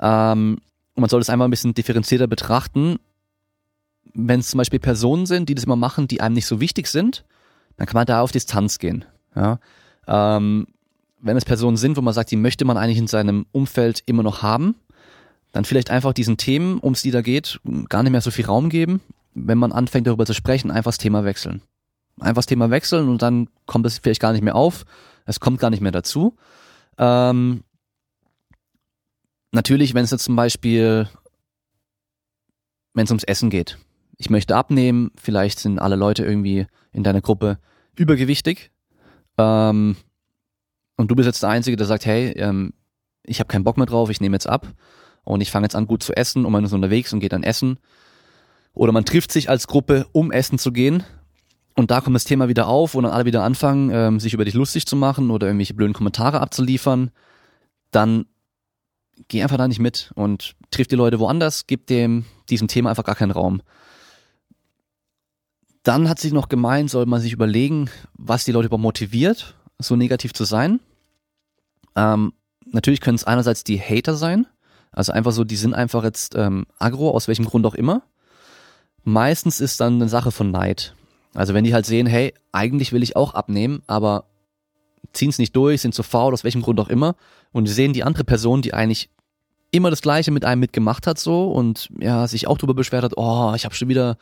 [0.00, 0.58] Ähm,
[0.94, 2.98] und man soll es einfach ein bisschen differenzierter betrachten.
[4.14, 6.86] Wenn es zum Beispiel Personen sind, die das immer machen, die einem nicht so wichtig
[6.86, 7.24] sind,
[7.76, 9.04] dann kann man da auf Distanz gehen.
[9.34, 9.58] Ja?
[10.06, 10.66] Ähm,
[11.20, 14.22] wenn es Personen sind, wo man sagt, die möchte man eigentlich in seinem Umfeld immer
[14.22, 14.76] noch haben,
[15.52, 18.46] dann vielleicht einfach diesen Themen, um es die da geht, gar nicht mehr so viel
[18.46, 19.00] Raum geben.
[19.34, 21.62] Wenn man anfängt darüber zu sprechen, einfach das Thema wechseln
[22.20, 24.84] einfach das Thema wechseln und dann kommt es vielleicht gar nicht mehr auf.
[25.24, 26.36] Es kommt gar nicht mehr dazu.
[26.98, 27.62] Ähm,
[29.52, 31.08] natürlich, wenn es jetzt zum Beispiel,
[32.94, 33.78] wenn es ums Essen geht.
[34.16, 37.58] Ich möchte abnehmen, vielleicht sind alle Leute irgendwie in deiner Gruppe
[37.96, 38.70] übergewichtig.
[39.36, 39.96] Ähm,
[40.96, 42.72] und du bist jetzt der Einzige, der sagt, hey, ähm,
[43.24, 44.66] ich habe keinen Bock mehr drauf, ich nehme jetzt ab
[45.24, 47.42] und ich fange jetzt an gut zu essen und man ist unterwegs und geht dann
[47.42, 47.78] essen.
[48.72, 51.02] Oder man trifft sich als Gruppe, um essen zu gehen.
[51.76, 54.46] Und da kommt das Thema wieder auf, wo dann alle wieder anfangen, ähm, sich über
[54.46, 57.10] dich lustig zu machen oder irgendwelche blöden Kommentare abzuliefern.
[57.90, 58.24] Dann
[59.28, 63.04] geh einfach da nicht mit und triff die Leute woanders, gib dem diesem Thema einfach
[63.04, 63.60] gar keinen Raum.
[65.82, 69.96] Dann hat sich noch gemeint, soll man sich überlegen, was die Leute überhaupt motiviert, so
[69.96, 70.80] negativ zu sein.
[71.94, 72.32] Ähm,
[72.64, 74.46] natürlich können es einerseits die Hater sein,
[74.92, 78.02] also einfach so, die sind einfach jetzt ähm, aggro, aus welchem Grund auch immer.
[79.04, 80.94] Meistens ist dann eine Sache von Neid.
[81.36, 84.24] Also wenn die halt sehen, hey, eigentlich will ich auch abnehmen, aber
[85.12, 87.14] ziehen es nicht durch, sind zu faul, aus welchem Grund auch immer,
[87.52, 89.10] und die sehen die andere Person, die eigentlich
[89.70, 93.14] immer das Gleiche mit einem mitgemacht hat so und ja, sich auch darüber beschwert hat,
[93.16, 94.16] oh, ich habe schon wieder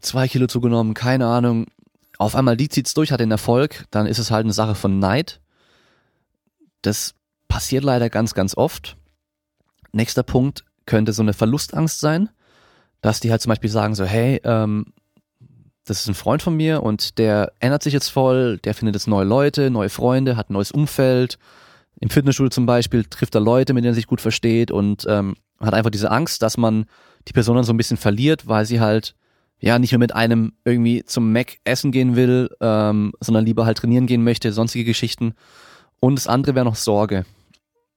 [0.00, 1.66] zwei Kilo zugenommen, keine Ahnung.
[2.18, 4.98] Auf einmal die zieht's durch, hat den Erfolg, dann ist es halt eine Sache von
[5.00, 5.40] Neid.
[6.82, 7.14] Das
[7.48, 8.96] passiert leider ganz, ganz oft.
[9.92, 12.28] Nächster Punkt könnte so eine Verlustangst sein,
[13.00, 14.92] dass die halt zum Beispiel sagen so, hey, ähm,
[15.86, 19.06] das ist ein Freund von mir und der ändert sich jetzt voll, der findet jetzt
[19.06, 21.38] neue Leute, neue Freunde, hat ein neues Umfeld.
[22.00, 25.36] Im Fitnessstudio zum Beispiel trifft er Leute, mit denen er sich gut versteht und ähm,
[25.60, 26.86] hat einfach diese Angst, dass man
[27.28, 29.14] die Person dann so ein bisschen verliert, weil sie halt
[29.60, 33.78] ja nicht mehr mit einem irgendwie zum Mac essen gehen will, ähm, sondern lieber halt
[33.78, 35.34] trainieren gehen möchte, sonstige Geschichten.
[36.00, 37.24] Und das andere wäre noch Sorge.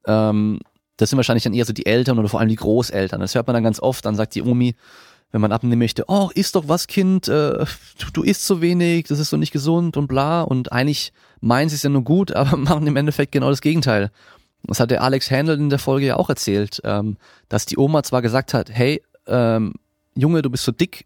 [0.06, 0.60] Ähm,
[0.98, 3.20] das sind wahrscheinlich dann eher so die Eltern oder vor allem die Großeltern.
[3.20, 4.06] Das hört man dann ganz oft.
[4.06, 4.76] Dann sagt die Omi,
[5.32, 7.66] wenn man abnehmen möchte, oh, isst doch was, Kind, äh,
[8.00, 10.42] du, du isst so wenig, das ist so nicht gesund und bla.
[10.42, 14.12] Und eigentlich meinen sie es ja nur gut, aber machen im Endeffekt genau das Gegenteil.
[14.64, 18.04] Das hat der Alex Handel in der Folge ja auch erzählt, ähm, dass die Oma
[18.04, 19.74] zwar gesagt hat, hey, ähm,
[20.16, 21.06] Junge, du bist so dick,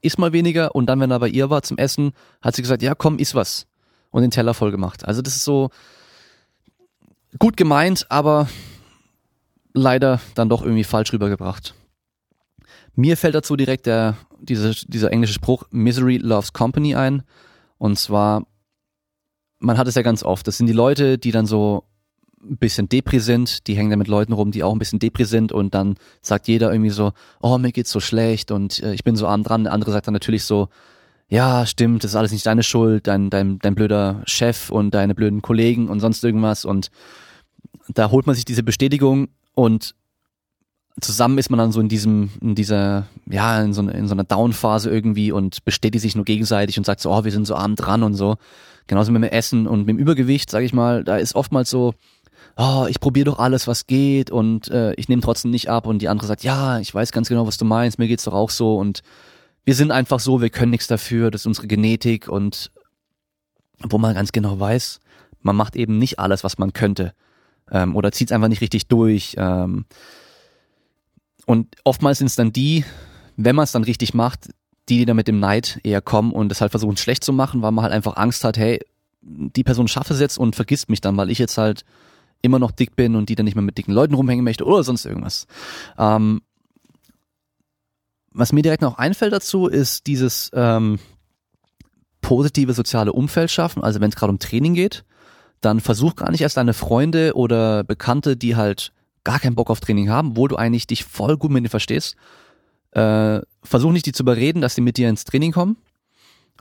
[0.00, 0.74] iss mal weniger.
[0.74, 3.34] Und dann, wenn er bei ihr war zum Essen, hat sie gesagt, ja, komm, iss
[3.34, 3.66] was.
[4.10, 5.04] Und den Teller voll gemacht.
[5.04, 5.70] Also das ist so
[7.38, 8.48] gut gemeint, aber
[9.74, 11.74] leider dann doch irgendwie falsch rübergebracht.
[12.96, 17.22] Mir fällt dazu direkt der, dieser, dieser englische Spruch Misery loves company ein.
[17.78, 18.46] Und zwar,
[19.58, 20.48] man hat es ja ganz oft.
[20.48, 21.84] Das sind die Leute, die dann so
[22.42, 25.24] ein bisschen Depri sind, die hängen da mit Leuten rum, die auch ein bisschen Depri
[25.24, 29.04] sind und dann sagt jeder irgendwie so, oh, mir geht's so schlecht und äh, ich
[29.04, 29.64] bin so arm dran.
[29.64, 30.68] Der andere sagt dann natürlich so,
[31.28, 35.14] ja, stimmt, das ist alles nicht deine Schuld, dein, dein, dein blöder Chef und deine
[35.14, 36.90] blöden Kollegen und sonst irgendwas und
[37.88, 39.94] da holt man sich diese Bestätigung und
[41.00, 44.24] zusammen ist man dann so in diesem, in dieser, ja, in so, in so einer
[44.24, 47.76] Down-Phase irgendwie und bestätigt sich nur gegenseitig und sagt so, oh, wir sind so arm
[47.76, 48.36] dran und so.
[48.86, 51.94] Genauso mit dem Essen und mit dem Übergewicht, sage ich mal, da ist oftmals so,
[52.56, 56.00] oh, ich probiere doch alles, was geht und äh, ich nehme trotzdem nicht ab und
[56.00, 58.50] die andere sagt, ja, ich weiß ganz genau, was du meinst, mir geht's doch auch
[58.50, 59.02] so und
[59.64, 62.70] wir sind einfach so, wir können nichts dafür, das ist unsere Genetik und
[63.80, 65.00] wo man ganz genau weiß,
[65.42, 67.12] man macht eben nicht alles, was man könnte
[67.70, 69.34] ähm, oder zieht einfach nicht richtig durch.
[69.36, 69.84] Ähm,
[71.46, 72.84] und oftmals sind es dann die,
[73.36, 74.50] wenn man es dann richtig macht,
[74.88, 77.62] die, die dann mit dem Neid eher kommen und das halt versuchen schlecht zu machen,
[77.62, 78.80] weil man halt einfach Angst hat, hey,
[79.22, 81.84] die Person schafft es jetzt und vergisst mich dann, weil ich jetzt halt
[82.42, 84.84] immer noch dick bin und die dann nicht mehr mit dicken Leuten rumhängen möchte oder
[84.84, 85.46] sonst irgendwas.
[85.98, 86.42] Ähm,
[88.32, 90.98] was mir direkt noch einfällt dazu, ist dieses ähm,
[92.20, 93.82] positive soziale Umfeld schaffen.
[93.82, 95.04] Also wenn es gerade um Training geht,
[95.60, 98.92] dann versuch gar nicht erst deine Freunde oder Bekannte, die halt
[99.26, 102.14] gar keinen Bock auf Training haben, wo du eigentlich dich voll gut mit denen verstehst,
[102.92, 105.76] äh, versuch nicht die zu überreden, dass die mit dir ins Training kommen,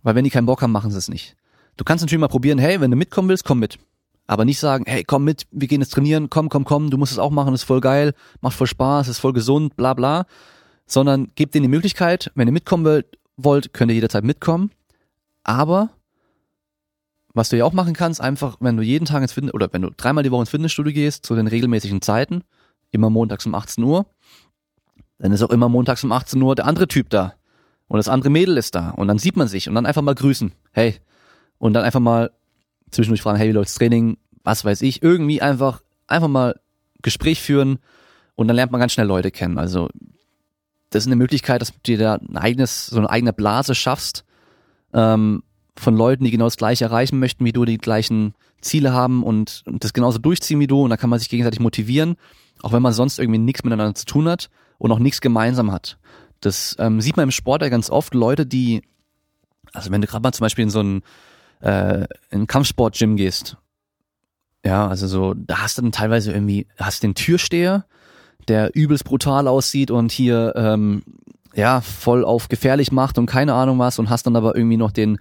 [0.01, 1.35] weil wenn die keinen Bock haben, machen sie es nicht.
[1.77, 3.77] Du kannst natürlich mal probieren, hey, wenn du mitkommen willst, komm mit.
[4.25, 7.11] Aber nicht sagen, hey, komm mit, wir gehen jetzt trainieren, komm, komm, komm, du musst
[7.11, 10.25] es auch machen, ist voll geil, macht voll Spaß, ist voll gesund, bla bla.
[10.87, 13.03] Sondern gebt denen die Möglichkeit, wenn ihr mitkommen
[13.37, 14.71] wollt könnt ihr jederzeit mitkommen.
[15.43, 15.91] Aber
[17.35, 19.81] was du ja auch machen kannst, einfach, wenn du jeden Tag ins Fitness oder wenn
[19.81, 22.43] du dreimal die Woche ins Fitnessstudio gehst, zu den regelmäßigen Zeiten,
[22.91, 24.05] immer montags um 18 Uhr,
[25.19, 27.33] dann ist auch immer montags um 18 Uhr der andere Typ da.
[27.87, 28.89] Und das andere Mädel ist da.
[28.91, 30.51] Und dann sieht man sich und dann einfach mal grüßen.
[30.71, 30.95] Hey.
[31.57, 32.31] Und dann einfach mal
[32.91, 34.17] zwischendurch fragen, hey, wie läuft's Training?
[34.43, 35.01] Was weiß ich.
[35.03, 36.59] Irgendwie einfach, einfach mal
[37.01, 37.79] Gespräch führen
[38.35, 39.57] und dann lernt man ganz schnell Leute kennen.
[39.57, 39.89] Also,
[40.89, 44.25] das ist eine Möglichkeit, dass du dir da ein eigenes, so eine eigene Blase schaffst,
[44.93, 45.43] ähm,
[45.77, 49.63] von Leuten, die genau das Gleiche erreichen möchten wie du, die gleichen Ziele haben und,
[49.65, 52.15] und das genauso durchziehen wie du und da kann man sich gegenseitig motivieren,
[52.61, 55.97] auch wenn man sonst irgendwie nichts miteinander zu tun hat und auch nichts gemeinsam hat.
[56.41, 58.83] Das ähm, sieht man im Sport ja ganz oft, Leute, die,
[59.73, 61.01] also wenn du gerade mal zum Beispiel in so ein,
[61.61, 63.57] äh, in Kampfsport-Gym gehst,
[64.65, 67.85] Ja, also so, da hast du dann teilweise irgendwie, hast den Türsteher,
[68.47, 71.03] der übelst brutal aussieht und hier ähm,
[71.55, 74.91] ja voll auf gefährlich macht und keine Ahnung was und hast dann aber irgendwie noch
[74.91, 75.19] den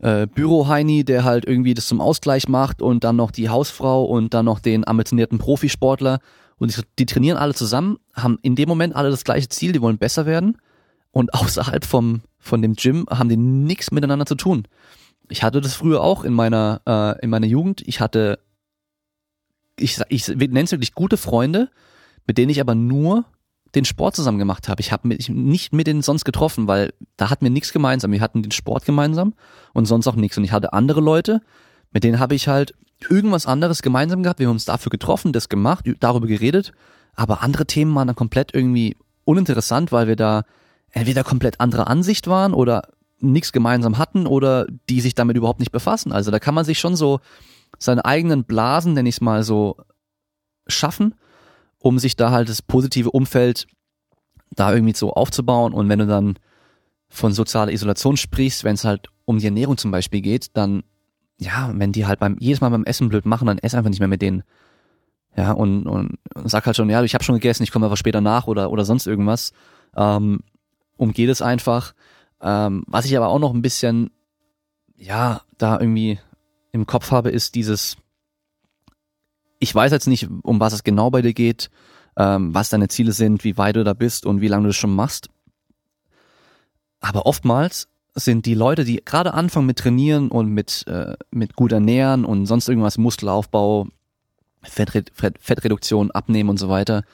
[0.00, 4.34] äh, Büroheini, der halt irgendwie das zum Ausgleich macht und dann noch die Hausfrau und
[4.34, 6.20] dann noch den ambitionierten Profisportler
[6.58, 9.98] und die, trainieren alle zusammen, haben in dem Moment alle das gleiche Ziel, die wollen
[9.98, 10.58] besser werden
[11.10, 14.68] und außerhalb vom von dem Gym haben die nichts miteinander zu tun.
[15.28, 17.82] Ich hatte das früher auch in meiner äh, in meiner Jugend.
[17.86, 18.38] Ich hatte
[19.78, 21.70] ich ich nenne es wirklich gute Freunde,
[22.26, 23.24] mit denen ich aber nur
[23.74, 24.80] den Sport zusammen gemacht habe.
[24.80, 28.12] Ich habe mich nicht mit denen sonst getroffen, weil da hatten wir nichts gemeinsam.
[28.12, 29.34] Wir hatten den Sport gemeinsam
[29.74, 30.38] und sonst auch nichts.
[30.38, 31.42] Und ich hatte andere Leute,
[31.92, 32.74] mit denen habe ich halt
[33.08, 34.40] irgendwas anderes gemeinsam gehabt.
[34.40, 36.72] Wir haben uns dafür getroffen, das gemacht, darüber geredet.
[37.14, 40.42] Aber andere Themen waren dann komplett irgendwie uninteressant, weil wir da
[40.90, 42.88] entweder komplett andere Ansicht waren oder
[43.20, 46.12] nichts gemeinsam hatten oder die sich damit überhaupt nicht befassen.
[46.12, 47.20] Also da kann man sich schon so
[47.78, 49.76] seine eigenen Blasen, nenne ich es mal so,
[50.66, 51.14] schaffen
[51.78, 53.66] um sich da halt das positive Umfeld
[54.50, 55.72] da irgendwie so aufzubauen.
[55.72, 56.38] Und wenn du dann
[57.08, 60.82] von sozialer Isolation sprichst, wenn es halt um die Ernährung zum Beispiel geht, dann,
[61.38, 64.00] ja, wenn die halt beim jedes Mal beim Essen blöd machen, dann ess einfach nicht
[64.00, 64.42] mehr mit denen.
[65.36, 68.20] Ja, und, und, sag halt schon, ja, ich habe schon gegessen, ich komme einfach später
[68.20, 69.52] nach oder, oder sonst irgendwas.
[69.96, 70.40] Ähm,
[70.96, 71.94] umgeht es einfach.
[72.40, 74.10] Ähm, was ich aber auch noch ein bisschen,
[74.96, 76.18] ja, da irgendwie
[76.72, 77.96] im Kopf habe, ist dieses,
[79.60, 81.70] ich weiß jetzt nicht, um was es genau bei dir geht,
[82.16, 84.76] ähm, was deine Ziele sind, wie weit du da bist und wie lange du das
[84.76, 85.30] schon machst.
[87.00, 87.88] Aber oftmals
[88.24, 92.46] sind die Leute, die gerade anfangen mit Trainieren und mit, äh, mit gut ernähren und
[92.46, 93.88] sonst irgendwas, Muskelaufbau,
[94.62, 97.04] Fettre Fettreduktion, Abnehmen und so weiter,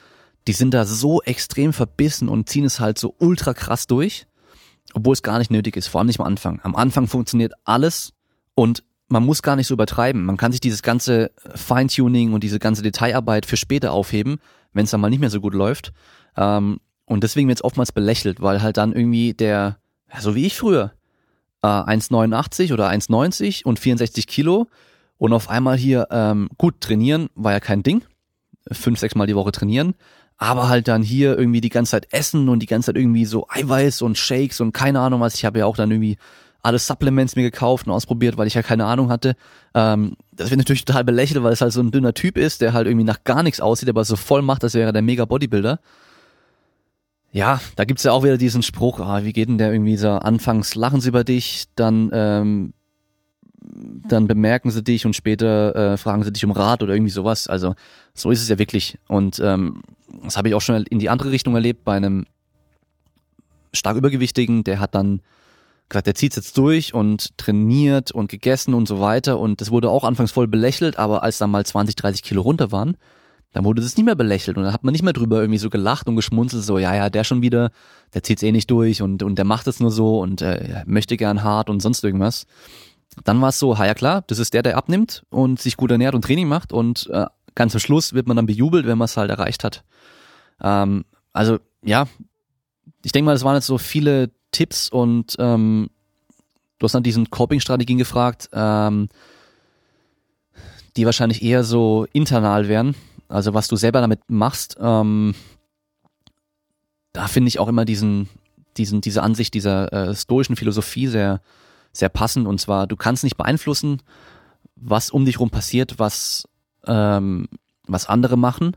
[0.47, 4.27] die sind da so extrem verbissen und ziehen es halt so ultra krass durch,
[4.93, 6.59] obwohl es gar nicht nötig ist, vor allem nicht am Anfang.
[6.63, 8.13] Am Anfang funktioniert alles
[8.53, 10.25] und man muss gar nicht so übertreiben.
[10.25, 14.37] Man kann sich dieses ganze Feintuning und diese ganze Detailarbeit für später aufheben,
[14.73, 15.93] wenn es dann mal nicht mehr so gut läuft.
[16.35, 19.77] Ähm, und deswegen wird es oftmals belächelt, weil halt dann irgendwie der,
[20.11, 20.93] ja, so wie ich früher,
[21.65, 24.67] äh, 1,89 oder 1,90 und 64 Kilo
[25.17, 28.03] und auf einmal hier ähm, gut trainieren war ja kein Ding.
[28.71, 29.95] Fünf, sechs Mal die Woche trainieren.
[30.37, 33.47] Aber halt dann hier irgendwie die ganze Zeit essen und die ganze Zeit irgendwie so
[33.49, 35.35] Eiweiß und Shakes und keine Ahnung was.
[35.35, 36.17] Ich habe ja auch dann irgendwie
[36.61, 39.35] alle Supplements mir gekauft und ausprobiert, weil ich ja keine Ahnung hatte.
[39.75, 42.73] Ähm, das wird natürlich total belächelt, weil es halt so ein dünner Typ ist, der
[42.73, 45.79] halt irgendwie nach gar nichts aussieht, aber so voll macht, das wäre der mega Bodybuilder.
[47.35, 50.09] Ja, da gibt's ja auch wieder diesen Spruch, ah, wie geht denn der irgendwie so,
[50.11, 52.73] anfangs lachen sie über dich, dann ähm,
[53.59, 57.49] dann bemerken sie dich und später äh, fragen sie dich um Rat oder irgendwie sowas.
[57.49, 57.75] Also
[58.13, 58.99] so ist es ja wirklich.
[59.09, 59.81] Und ähm,
[60.23, 62.25] das habe ich auch schon in die andere Richtung erlebt bei einem
[63.73, 65.19] stark übergewichtigen, der hat dann
[65.89, 69.39] gesagt, der zieht jetzt durch und trainiert und gegessen und so weiter.
[69.39, 72.71] Und das wurde auch anfangs voll belächelt, aber als dann mal 20, 30 Kilo runter
[72.71, 72.95] waren,
[73.55, 75.69] dann wurde das nicht mehr belächelt und dann hat man nicht mehr drüber irgendwie so
[75.69, 77.71] gelacht und geschmunzelt, so, ja, ja, der schon wieder,
[78.13, 81.15] der zieht's eh nicht durch und, und der macht es nur so und äh, möchte
[81.15, 82.47] gern hart und sonst irgendwas.
[83.23, 85.89] Dann war es so, ha ja klar, das ist der, der abnimmt und sich gut
[85.89, 89.05] ernährt und Training macht und äh, ganz am Schluss wird man dann bejubelt, wenn man
[89.05, 89.85] es halt erreicht hat.
[90.61, 92.07] Ähm, also ja,
[93.05, 95.89] ich denke mal, das waren jetzt so viele Tipps und ähm,
[96.79, 99.07] du hast nach diesen Coping-Strategien gefragt, ähm,
[100.97, 102.95] die wahrscheinlich eher so internal wären,
[103.27, 104.77] also was du selber damit machst.
[104.79, 105.35] Ähm,
[107.13, 108.29] da finde ich auch immer diesen,
[108.77, 111.41] diesen, diese Ansicht dieser äh, stoischen Philosophie sehr,
[111.91, 112.47] sehr passend.
[112.47, 114.01] Und zwar, du kannst nicht beeinflussen,
[114.75, 116.47] was um dich rum passiert, was,
[116.85, 117.47] ähm,
[117.87, 118.75] was andere machen,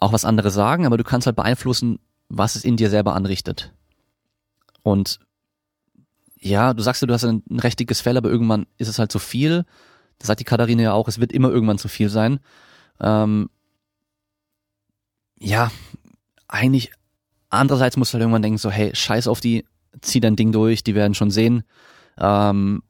[0.00, 3.72] auch was andere sagen, aber du kannst halt beeinflussen, was es in dir selber anrichtet.
[4.82, 5.20] Und
[6.38, 9.10] ja, du sagst ja, du hast ein, ein recht Fell, aber irgendwann ist es halt
[9.12, 9.64] zu viel.
[10.18, 12.40] Das sagt die Katharina ja auch, es wird immer irgendwann zu viel sein.
[13.00, 13.48] Ähm,
[15.44, 15.70] ja,
[16.48, 16.92] eigentlich,
[17.50, 19.64] andererseits musst du halt irgendwann denken, so, hey, scheiß auf die,
[20.00, 21.64] zieh dein Ding durch, die werden schon sehen.
[22.18, 22.82] Ähm,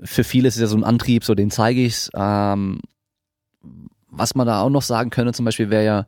[0.00, 2.10] für viele ist es ja so ein Antrieb, so den zeige ich's.
[2.14, 2.80] Ähm,
[4.10, 6.06] was man da auch noch sagen könnte, zum Beispiel wäre ja,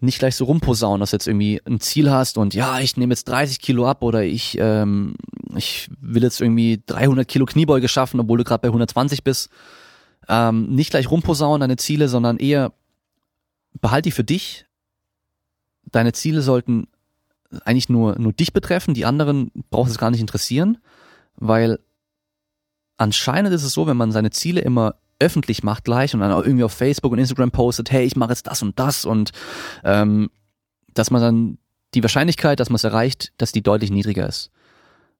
[0.00, 3.12] nicht gleich so rumposaunen, dass du jetzt irgendwie ein Ziel hast und ja, ich nehme
[3.12, 5.16] jetzt 30 Kilo ab oder ich, ähm,
[5.56, 9.50] ich will jetzt irgendwie 300 Kilo Kniebeuge schaffen, obwohl du gerade bei 120 bist.
[10.28, 12.72] Ähm, nicht gleich rumposaunen deine Ziele, sondern eher
[13.80, 14.66] behalt die für dich.
[15.90, 16.88] Deine Ziele sollten
[17.64, 20.78] eigentlich nur, nur dich betreffen, die anderen braucht es gar nicht interessieren,
[21.36, 21.78] weil
[22.96, 26.44] anscheinend ist es so, wenn man seine Ziele immer öffentlich macht gleich und dann auch
[26.44, 29.32] irgendwie auf Facebook und Instagram postet, hey, ich mache jetzt das und das und
[29.84, 30.30] ähm,
[30.94, 31.58] dass man dann
[31.94, 34.50] die Wahrscheinlichkeit, dass man es erreicht, dass die deutlich niedriger ist.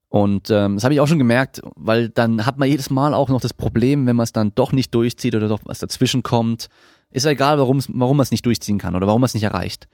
[0.08, 3.28] Und ähm, das habe ich auch schon gemerkt, weil dann hat man jedes Mal auch
[3.28, 6.68] noch das Problem, wenn man es dann doch nicht durchzieht oder doch was dazwischen kommt.
[7.10, 9.42] Ist ja egal, warum warum man es nicht durchziehen kann oder warum man es nicht
[9.42, 9.88] erreicht.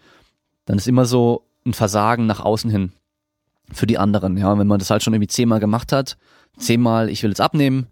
[0.65, 2.93] Dann ist immer so ein Versagen nach außen hin
[3.73, 4.37] für die anderen.
[4.37, 6.17] Ja, wenn man das halt schon irgendwie zehnmal gemacht hat,
[6.59, 7.89] zehnmal, ich will jetzt abnehmen,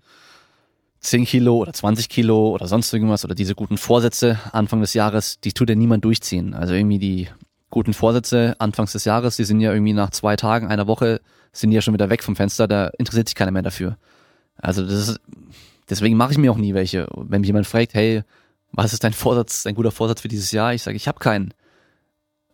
[1.00, 5.40] zehn Kilo oder 20 Kilo oder sonst irgendwas oder diese guten Vorsätze Anfang des Jahres,
[5.40, 6.54] die tut ja niemand durchziehen.
[6.54, 7.28] Also irgendwie die
[7.70, 11.20] guten Vorsätze Anfangs des Jahres, die sind ja irgendwie nach zwei Tagen, einer Woche,
[11.52, 13.96] sind die ja schon wieder weg vom Fenster, da interessiert sich keiner mehr dafür.
[14.56, 15.20] Also das ist,
[15.90, 17.08] deswegen mache ich mir auch nie welche.
[17.16, 18.22] Wenn mich jemand fragt, hey,
[18.70, 20.72] was ist dein Vorsatz, dein guter Vorsatz für dieses Jahr?
[20.72, 21.52] Ich sage, ich habe keinen.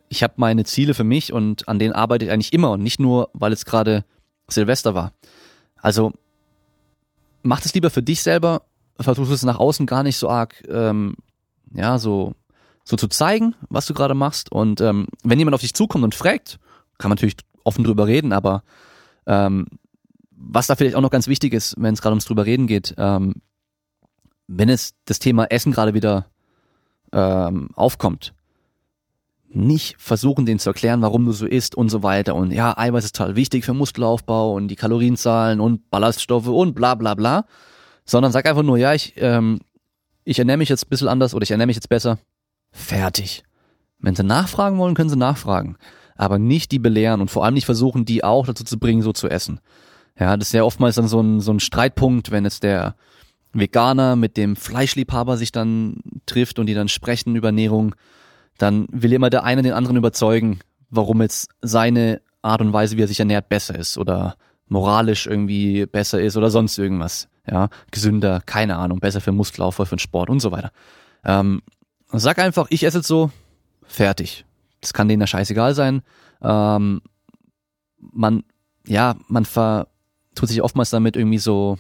[0.09, 2.99] Ich habe meine Ziele für mich und an denen arbeite ich eigentlich immer und nicht
[2.99, 4.05] nur, weil es gerade
[4.49, 5.13] Silvester war.
[5.77, 6.13] Also
[7.43, 8.63] mach es lieber für dich selber,
[8.99, 11.17] versuch es nach außen gar nicht so arg, ähm,
[11.73, 12.35] ja, so
[12.89, 14.51] so zu zeigen, was du gerade machst.
[14.51, 16.59] Und ähm, wenn jemand auf dich zukommt und fragt,
[16.97, 18.63] kann man natürlich offen drüber reden, aber
[19.27, 19.67] ähm,
[20.31, 22.95] was da vielleicht auch noch ganz wichtig ist, wenn es gerade ums drüber reden geht,
[22.97, 23.35] ähm,
[24.47, 26.27] wenn es das Thema Essen gerade wieder
[27.13, 28.33] ähm, aufkommt,
[29.51, 32.35] nicht versuchen, denen zu erklären, warum du so isst und so weiter.
[32.35, 36.95] Und ja, Eiweiß ist total wichtig für Muskelaufbau und die Kalorienzahlen und Ballaststoffe und bla
[36.95, 37.47] bla bla.
[38.05, 39.61] Sondern sag einfach nur, ja, ich, ähm,
[40.25, 42.19] ich ernähre mich jetzt ein bisschen anders oder ich ernähre mich jetzt besser.
[42.71, 43.43] Fertig.
[43.99, 45.77] Wenn sie nachfragen wollen, können sie nachfragen.
[46.17, 49.13] Aber nicht die belehren und vor allem nicht versuchen, die auch dazu zu bringen, so
[49.13, 49.61] zu essen.
[50.19, 52.97] Ja, das ist ja oftmals dann so ein, so ein Streitpunkt, wenn jetzt der
[53.53, 57.95] Veganer mit dem Fleischliebhaber sich dann trifft und die dann sprechen über Ernährung,
[58.59, 63.03] dann will immer der eine den anderen überzeugen, warum jetzt seine Art und Weise, wie
[63.03, 64.37] er sich ernährt, besser ist oder
[64.67, 67.29] moralisch irgendwie besser ist oder sonst irgendwas.
[67.51, 70.71] Ja, gesünder, keine Ahnung, besser für Muskelaufbau, für den Sport und so weiter.
[71.25, 71.63] Ähm,
[72.13, 73.31] Sag einfach, ich esse jetzt so,
[73.87, 74.45] fertig.
[74.81, 76.03] Das kann denen ja scheißegal sein.
[76.41, 77.03] Ähm,
[77.99, 78.45] man,
[78.87, 79.89] ja, man ver,
[80.35, 81.79] tut sich oftmals damit irgendwie so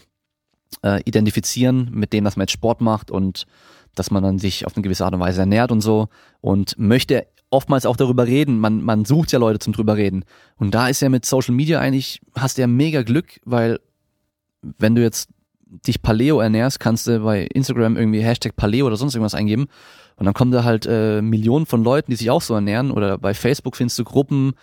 [0.82, 3.46] äh, identifizieren mit dem, dass man jetzt Sport macht und
[3.94, 6.08] dass man dann sich auf eine gewisse Art und Weise ernährt und so
[6.40, 8.58] und möchte oftmals auch darüber reden.
[8.58, 10.24] Man, man sucht ja Leute zum drüber reden.
[10.56, 13.80] Und da ist ja mit Social Media eigentlich, hast du ja mega Glück, weil
[14.62, 15.30] wenn du jetzt
[15.86, 19.68] dich Paleo ernährst, kannst du bei Instagram irgendwie Hashtag Paleo oder sonst irgendwas eingeben
[20.18, 23.18] und dann kommen da halt äh, Millionen von Leuten, die sich auch so ernähren oder
[23.18, 24.54] bei Facebook findest du Gruppen,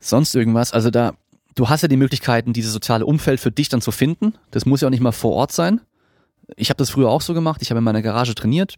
[0.00, 0.72] sonst irgendwas.
[0.72, 1.14] Also da,
[1.54, 4.34] du hast ja die Möglichkeiten, dieses soziale Umfeld für dich dann zu finden.
[4.50, 5.80] Das muss ja auch nicht mal vor Ort sein.
[6.56, 7.62] Ich habe das früher auch so gemacht.
[7.62, 8.76] Ich habe in meiner Garage trainiert,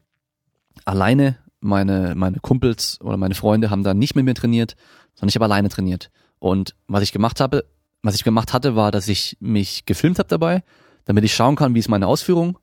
[0.85, 1.39] alleine.
[1.61, 4.77] Meine, meine Kumpels oder meine Freunde haben da nicht mit mir trainiert,
[5.15, 6.11] sondern ich habe alleine trainiert.
[6.39, 7.65] Und was ich gemacht habe,
[8.03, 10.63] was ich gemacht hatte, war, dass ich mich gefilmt habe dabei,
[11.07, 12.59] damit ich schauen kann, wie ist meine Ausführung.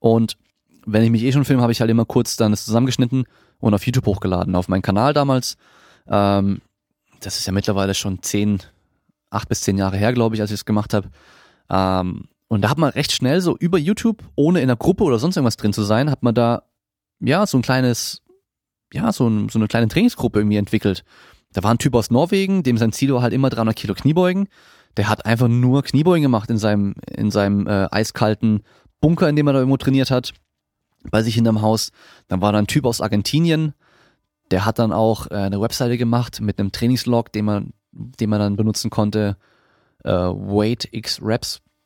[0.00, 0.36] Und
[0.84, 3.24] wenn ich mich eh schon filme, habe ich halt immer kurz dann das zusammengeschnitten
[3.60, 5.56] und auf YouTube hochgeladen, auf meinen Kanal damals.
[6.08, 6.60] Ähm,
[7.20, 8.58] das ist ja mittlerweile schon zehn,
[9.30, 11.08] acht bis zehn Jahre her, glaube ich, als ich es gemacht habe.
[11.70, 15.18] Ähm, und da hat man recht schnell so über YouTube, ohne in einer Gruppe oder
[15.18, 16.64] sonst irgendwas drin zu sein, hat man da
[17.18, 18.20] ja so ein kleines,
[18.92, 21.02] ja so, ein, so eine kleine Trainingsgruppe irgendwie entwickelt.
[21.54, 24.48] Da war ein Typ aus Norwegen, dem sein Ziel war halt immer 300 Kilo Kniebeugen.
[24.98, 28.64] Der hat einfach nur Kniebeugen gemacht in seinem in seinem äh, eiskalten
[29.00, 30.34] Bunker, in dem er da irgendwo trainiert hat
[31.10, 31.90] bei sich hinterm Haus.
[32.28, 33.72] Dann war da ein Typ aus Argentinien,
[34.50, 38.40] der hat dann auch äh, eine Webseite gemacht mit einem Trainingslog, den man, den man
[38.40, 39.38] dann benutzen konnte.
[40.04, 40.10] Äh,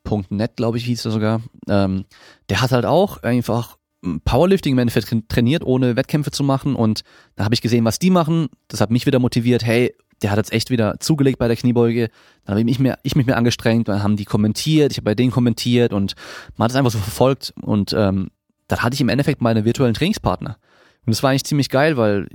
[0.07, 1.43] weightxreps.net, glaube ich, hieß er sogar.
[1.69, 2.05] Ähm,
[2.49, 3.77] der hat halt auch einfach
[4.25, 6.77] Powerlifting im Endeffekt trainiert, ohne Wettkämpfe zu machen.
[6.77, 7.03] Und
[7.35, 8.49] da habe ich gesehen, was die machen.
[8.69, 12.09] Das hat mich wieder motiviert, hey, der hat jetzt echt wieder zugelegt bei der Kniebeuge.
[12.45, 15.05] Dann habe ich mich mehr, ich mich mehr angestrengt, dann haben die kommentiert, ich habe
[15.05, 16.15] bei denen kommentiert und
[16.57, 18.31] man hat es einfach so verfolgt und ähm,
[18.69, 20.57] dann hatte ich im Endeffekt meine virtuellen Trainingspartner.
[21.05, 22.29] Und das war eigentlich ziemlich geil, weil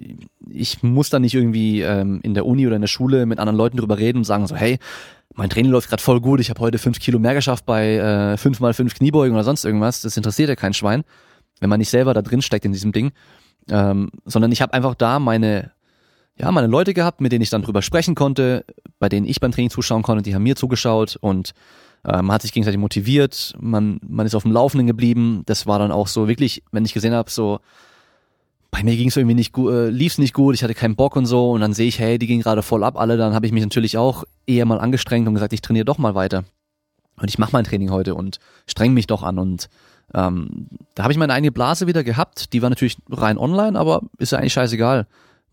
[0.50, 3.58] ich muss dann nicht irgendwie ähm, in der Uni oder in der Schule mit anderen
[3.58, 4.80] Leuten drüber reden und sagen so, hey,
[5.36, 8.38] mein Training läuft gerade voll gut, ich habe heute fünf Kilo mehr geschafft bei äh,
[8.38, 10.02] fünf mal fünf Kniebeugen oder sonst irgendwas.
[10.02, 11.04] Das interessiert ja kein Schwein,
[11.60, 13.12] wenn man nicht selber da drin steckt in diesem Ding.
[13.70, 15.72] Ähm, sondern ich habe einfach da meine,
[16.38, 18.66] ja, meine Leute gehabt, mit denen ich dann drüber sprechen konnte,
[19.00, 21.54] bei denen ich beim Training zuschauen konnte, die haben mir zugeschaut und
[22.04, 25.44] äh, man hat sich gegenseitig motiviert, man, man ist auf dem Laufenden geblieben.
[25.46, 27.60] Das war dann auch so wirklich, wenn ich gesehen habe, so
[28.72, 30.96] bei mir ging es irgendwie nicht gut, äh, lief es nicht gut, ich hatte keinen
[30.96, 33.34] Bock und so und dann sehe ich, hey, die gehen gerade voll ab, alle, dann
[33.34, 36.46] habe ich mich natürlich auch eher mal angestrengt und gesagt, ich trainiere doch mal weiter.
[37.18, 39.70] Und ich mache mein Training heute und streng mich doch an und
[40.14, 44.02] ähm, da habe ich meine eigene Blase wieder gehabt, die war natürlich rein online, aber
[44.18, 45.08] ist ja eigentlich scheißegal.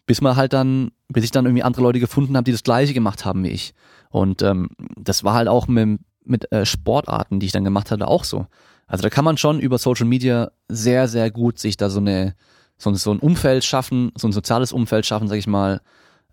[0.06, 2.94] Bis man halt dann, bis ich dann irgendwie andere Leute gefunden habe, die das gleiche
[2.94, 3.74] gemacht haben wie ich.
[4.10, 8.08] Und ähm, das war halt auch mit, mit äh, Sportarten, die ich dann gemacht hatte,
[8.08, 8.46] auch so.
[8.86, 12.34] Also da kann man schon über Social Media sehr, sehr gut sich da so eine
[12.78, 15.80] so, so ein Umfeld schaffen, so ein soziales Umfeld schaffen, sag ich mal,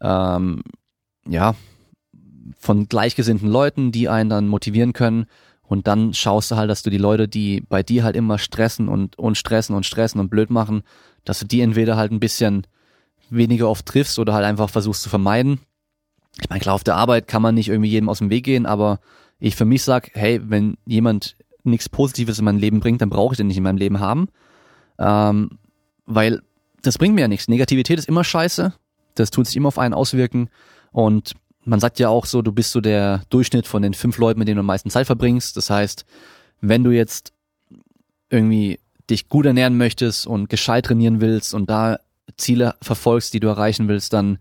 [0.02, 0.64] ähm,
[1.28, 1.56] ja,
[2.58, 5.26] von gleichgesinnten Leuten, die einen dann motivieren können.
[5.64, 8.88] Und dann schaust du halt, dass du die Leute, die bei dir halt immer stressen
[8.88, 10.84] und, und stressen und stressen und blöd machen,
[11.24, 12.68] dass du die entweder halt ein bisschen
[13.32, 15.60] weniger oft triffst oder halt einfach versuchst zu vermeiden.
[16.40, 18.68] Ich meine, klar, auf der Arbeit kann man nicht irgendwie jedem aus dem Weg gehen,
[18.68, 19.00] aber
[19.40, 23.34] ich für mich sag, hey, wenn jemand nichts Positives in mein Leben bringt, dann brauche
[23.34, 24.28] ich den nicht in meinem Leben haben.
[25.00, 25.58] Ähm,
[26.06, 26.42] weil
[26.82, 27.48] das bringt mir ja nichts.
[27.48, 28.74] Negativität ist immer scheiße.
[29.16, 30.50] Das tut sich immer auf einen auswirken.
[30.92, 31.34] Und
[31.64, 34.48] man sagt ja auch so, du bist so der Durchschnitt von den fünf Leuten, mit
[34.48, 35.58] denen du am meisten Zeit verbringst.
[35.58, 36.06] Das heißt,
[36.62, 37.34] wenn du jetzt
[38.30, 38.80] irgendwie
[39.10, 42.00] dich gut ernähren möchtest und gescheit trainieren willst und da
[42.38, 44.40] Ziele verfolgst, die du erreichen willst, dann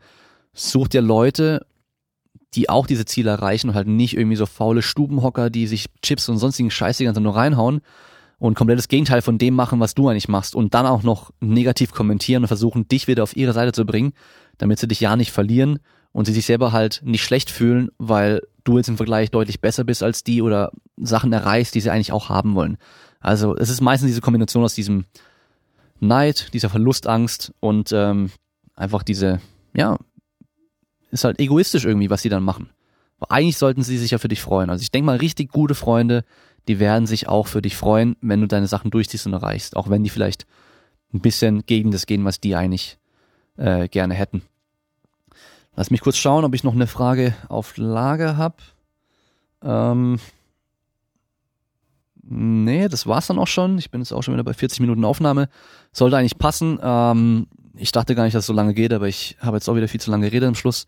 [0.53, 1.67] such dir Leute,
[2.55, 6.29] die auch diese Ziele erreichen und halt nicht irgendwie so faule Stubenhocker, die sich Chips
[6.29, 7.81] und sonstigen Scheiß die ganze nur reinhauen
[8.39, 11.31] und komplett das Gegenteil von dem machen, was du eigentlich machst und dann auch noch
[11.41, 14.13] negativ kommentieren und versuchen, dich wieder auf ihre Seite zu bringen,
[14.59, 15.79] damit sie dich ja nicht verlieren
[16.13, 19.85] und sie sich selber halt nicht schlecht fühlen, weil du jetzt im Vergleich deutlich besser
[19.85, 22.79] bist als die oder Sachen erreichst, die sie eigentlich auch haben wollen.
[23.21, 25.07] Also es ist meistens diese Kombination aus diesem
[26.01, 28.31] Neid, dieser Verlustangst und ähm,
[28.75, 29.41] einfach diese,
[29.75, 29.99] ja,
[31.11, 32.71] ist halt egoistisch irgendwie, was sie dann machen.
[33.19, 34.71] Aber eigentlich sollten sie sich ja für dich freuen.
[34.71, 36.25] Also ich denke mal, richtig gute Freunde,
[36.69, 39.77] die werden sich auch für dich freuen, wenn du deine Sachen durchziehst und erreichst.
[39.77, 40.47] Auch wenn die vielleicht
[41.13, 42.99] ein bisschen gegen das gehen, was die eigentlich
[43.57, 44.43] äh, gerne hätten.
[45.77, 48.57] Lass mich kurz schauen, ob ich noch eine Frage auf Lager habe.
[49.63, 50.21] Ähm,
[52.23, 53.79] nee, das war's dann auch schon.
[53.79, 55.49] Ich bin jetzt auch schon wieder bei 40 Minuten Aufnahme.
[55.93, 56.79] Sollte eigentlich passen.
[56.83, 57.47] Ähm,
[57.77, 59.89] ich dachte gar nicht, dass es so lange geht, aber ich habe jetzt auch wieder
[59.89, 60.87] viel zu lange geredet am Schluss.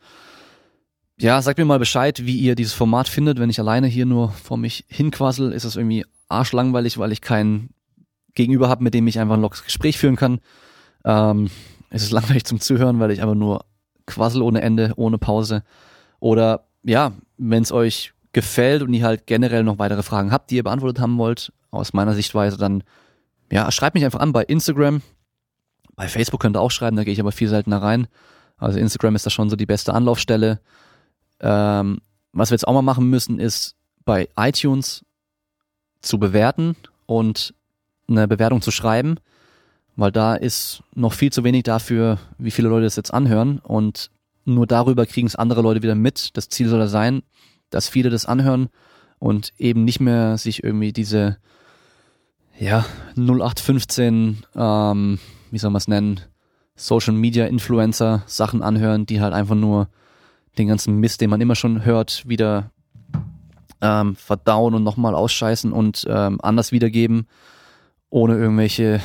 [1.19, 3.39] Ja, sagt mir mal Bescheid, wie ihr dieses Format findet.
[3.39, 7.71] Wenn ich alleine hier nur vor mich hinquassel, ist das irgendwie arschlangweilig, weil ich keinen
[8.35, 10.41] Gegenüber habe, mit dem ich einfach ein lockeres Gespräch führen kann.
[11.05, 11.51] Ähm,
[11.89, 13.65] es ist langweilig zum Zuhören, weil ich einfach nur
[14.05, 15.63] quassel ohne Ende, ohne Pause.
[16.21, 20.57] Oder ja, wenn es euch gefällt und ihr halt generell noch weitere Fragen habt, die
[20.57, 22.83] ihr beantwortet haben wollt, aus meiner Sichtweise, dann
[23.51, 25.01] ja, schreibt mich einfach an bei Instagram.
[25.95, 28.07] Bei Facebook könnt ihr auch schreiben, da gehe ich aber viel seltener rein.
[28.59, 30.61] Also Instagram ist da schon so die beste Anlaufstelle.
[31.41, 32.01] Ähm,
[32.33, 35.05] was wir jetzt auch mal machen müssen, ist bei iTunes
[36.01, 36.77] zu bewerten
[37.07, 37.55] und
[38.09, 39.17] eine Bewertung zu schreiben,
[39.97, 44.11] weil da ist noch viel zu wenig dafür, wie viele Leute das jetzt anhören und
[44.45, 46.37] nur darüber kriegen es andere Leute wieder mit.
[46.37, 47.23] Das Ziel soll da sein,
[47.71, 48.69] dass viele das anhören
[49.19, 51.39] und eben nicht mehr sich irgendwie diese
[52.59, 52.85] ja
[53.17, 55.19] 0815 ähm,
[55.51, 56.21] wie soll man es nennen
[56.75, 59.89] Social Media Influencer Sachen anhören, die halt einfach nur
[60.59, 62.71] den ganzen Mist, den man immer schon hört, wieder
[63.81, 67.27] ähm, verdauen und nochmal ausscheißen und ähm, anders wiedergeben,
[68.11, 69.01] ohne irgendwelche,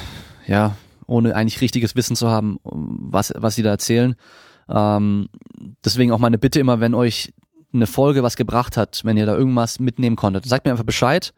[0.48, 0.76] ja,
[1.08, 4.16] ohne eigentlich richtiges Wissen zu haben, was, was sie da erzählen.
[4.70, 5.28] Ähm,
[5.84, 7.34] deswegen auch meine Bitte immer, wenn euch
[7.74, 11.34] eine Folge was gebracht hat, wenn ihr da irgendwas mitnehmen konntet, sagt mir einfach Bescheid.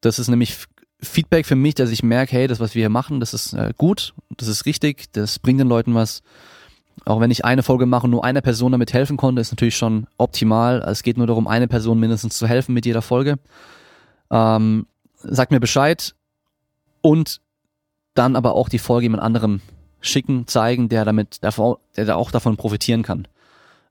[0.00, 0.56] Das ist nämlich
[1.00, 3.72] Feedback für mich, dass ich merke, hey, das, was wir hier machen, das ist äh,
[3.76, 6.22] gut, das ist richtig, das bringt den Leuten was.
[7.04, 9.76] Auch wenn ich eine Folge mache und nur einer Person damit helfen konnte, ist natürlich
[9.76, 10.82] schon optimal.
[10.82, 13.38] Es geht nur darum, eine Person mindestens zu helfen mit jeder Folge.
[14.30, 14.86] Ähm,
[15.16, 16.14] sagt mir Bescheid
[17.00, 17.40] und
[18.14, 19.60] dann aber auch die Folge jemand anderem
[20.00, 23.26] schicken, zeigen, der damit, der auch davon profitieren kann.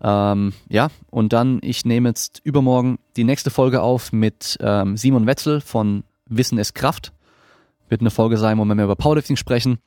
[0.02, 5.26] Ähm, ja, und dann, ich nehme jetzt übermorgen die nächste Folge auf mit ähm, Simon
[5.26, 7.14] Wetzel von Wissen ist Kraft.
[7.90, 9.80] Wird eine Folge sein, wo wir mehr über Powerlifting sprechen.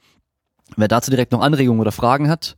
[0.77, 2.57] Wer dazu direkt noch Anregungen oder Fragen hat,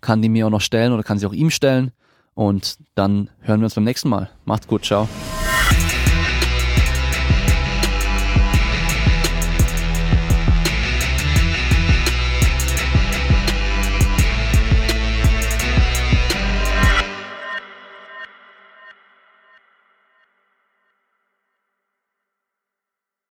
[0.00, 1.92] kann die mir auch noch stellen oder kann sie auch ihm stellen.
[2.34, 4.30] Und dann hören wir uns beim nächsten Mal.
[4.44, 5.08] Macht's gut, ciao.